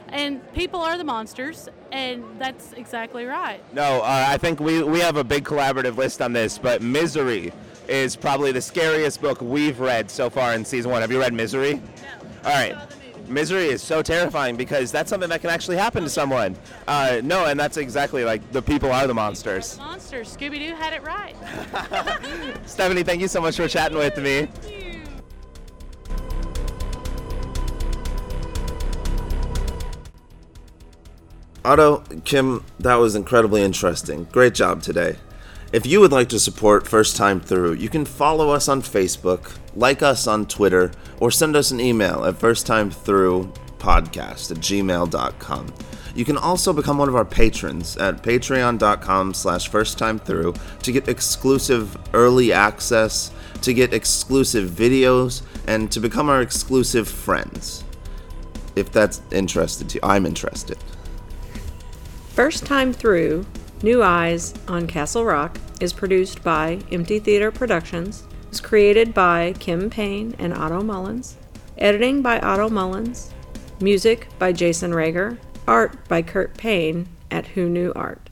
and 0.10 0.42
people 0.54 0.80
are 0.82 0.98
the 0.98 1.04
monsters, 1.04 1.70
and 1.92 2.24
that's 2.40 2.74
exactly 2.74 3.26
right. 3.26 3.62
No, 3.74 4.02
uh, 4.02 4.26
I 4.28 4.38
think 4.38 4.60
we, 4.60 4.84
we 4.84 5.00
have 5.00 5.18
a 5.18 5.24
big 5.24 5.44
collaborative 5.44 5.98
list 5.98 6.22
on 6.22 6.34
this, 6.34 6.58
but 6.58 6.82
Misery 6.82 7.52
is 7.88 8.16
probably 8.16 8.52
the 8.52 8.62
scariest 8.62 9.22
book 9.22 9.42
we've 9.42 9.80
read 9.80 10.10
so 10.10 10.30
far 10.30 10.54
in 10.54 10.66
season 10.66 10.92
one. 10.92 11.02
Have 11.02 11.12
you 11.12 11.20
read 11.20 11.34
Misery? 11.34 11.76
no, 11.76 11.82
All 12.46 12.52
right. 12.52 12.76
Misery 13.28 13.66
is 13.66 13.82
so 13.82 14.04
terrifying 14.04 14.56
because 14.56 14.92
that's 14.92 15.10
something 15.10 15.30
that 15.30 15.42
can 15.42 15.50
actually 15.50 15.78
happen 15.78 16.04
to 16.04 16.10
someone. 16.10 16.56
Uh, 16.88 17.22
no, 17.24 17.46
and 17.46 17.60
that's 17.60 17.78
exactly 17.78 18.24
like 18.24 18.52
the 18.52 18.62
people 18.62 18.92
are 18.92 19.08
the 19.08 19.14
monsters. 19.16 19.78
Monsters. 19.80 20.36
Scooby 20.36 20.60
Doo 20.60 20.76
had 20.76 20.94
it 20.94 21.02
right. 21.04 21.36
Stephanie, 22.66 23.04
thank 23.04 23.22
you 23.22 23.28
so 23.28 23.42
much 23.42 23.56
for 23.56 23.68
chatting 23.68 23.98
with 23.98 24.18
me. 24.18 24.48
Otto, 31.66 32.04
Kim, 32.24 32.64
that 32.80 32.96
was 32.96 33.16
incredibly 33.16 33.62
interesting. 33.62 34.26
Great 34.32 34.54
job 34.54 34.82
today. 34.82 35.18
If 35.74 35.86
you 35.86 36.00
would 36.00 36.12
like 36.12 36.30
to 36.30 36.40
support 36.40 36.88
First 36.88 37.18
Time 37.18 37.42
Through, 37.42 37.74
you 37.74 37.90
can 37.90 38.06
follow 38.06 38.52
us 38.52 38.68
on 38.68 38.82
Facebook, 38.82 39.58
like 39.76 40.02
us 40.02 40.28
on 40.28 40.46
Twitter, 40.46 40.92
or 41.20 41.32
send 41.32 41.56
us 41.56 41.72
an 41.72 41.80
email 41.80 42.24
at 42.24 42.36
firsttimethroughpodcast 42.36 44.52
at 44.52 44.58
gmail.com. 44.58 45.74
You 46.16 46.24
can 46.24 46.38
also 46.38 46.72
become 46.72 46.98
one 46.98 47.10
of 47.10 47.16
our 47.16 47.26
patrons 47.26 47.98
at 47.98 48.24
patreon.com 48.24 49.34
slash 49.34 49.70
firsttimethrough 49.70 50.82
to 50.82 50.92
get 50.94 51.10
exclusive 51.10 51.98
early 52.14 52.54
access 52.54 53.32
to 53.66 53.74
get 53.74 53.94
exclusive 53.94 54.70
videos, 54.70 55.42
and 55.68 55.92
to 55.92 56.00
become 56.00 56.30
our 56.30 56.42
exclusive 56.42 57.08
friends. 57.08 57.84
If 58.76 58.92
that's 58.92 59.22
interested 59.32 59.90
to 59.90 59.96
you, 59.96 60.02
I'm 60.04 60.28
interested. 60.28 60.78
First 62.36 62.66
time 62.66 62.92
through, 62.92 63.46
New 63.82 64.04
Eyes 64.04 64.54
on 64.68 64.88
Castle 64.88 65.24
Rock 65.24 65.58
is 65.80 65.94
produced 65.94 66.44
by 66.44 66.82
Empty 66.92 67.18
Theater 67.18 67.50
Productions. 67.50 68.24
Was 68.50 68.60
created 68.60 69.14
by 69.14 69.54
Kim 69.58 69.90
Payne 69.90 70.36
and 70.38 70.54
Otto 70.54 70.82
Mullins. 70.82 71.38
Editing 71.78 72.22
by 72.22 72.42
Otto 72.42 72.68
Mullins. 72.68 73.34
Music 73.80 74.28
by 74.38 74.52
Jason 74.52 74.92
Rager. 74.92 75.38
Art 75.66 76.10
by 76.10 76.22
Kurt 76.22 76.58
Payne 76.58 77.08
at 77.32 77.48
Who 77.48 77.70
Knew 77.70 77.94
Art. 77.96 78.25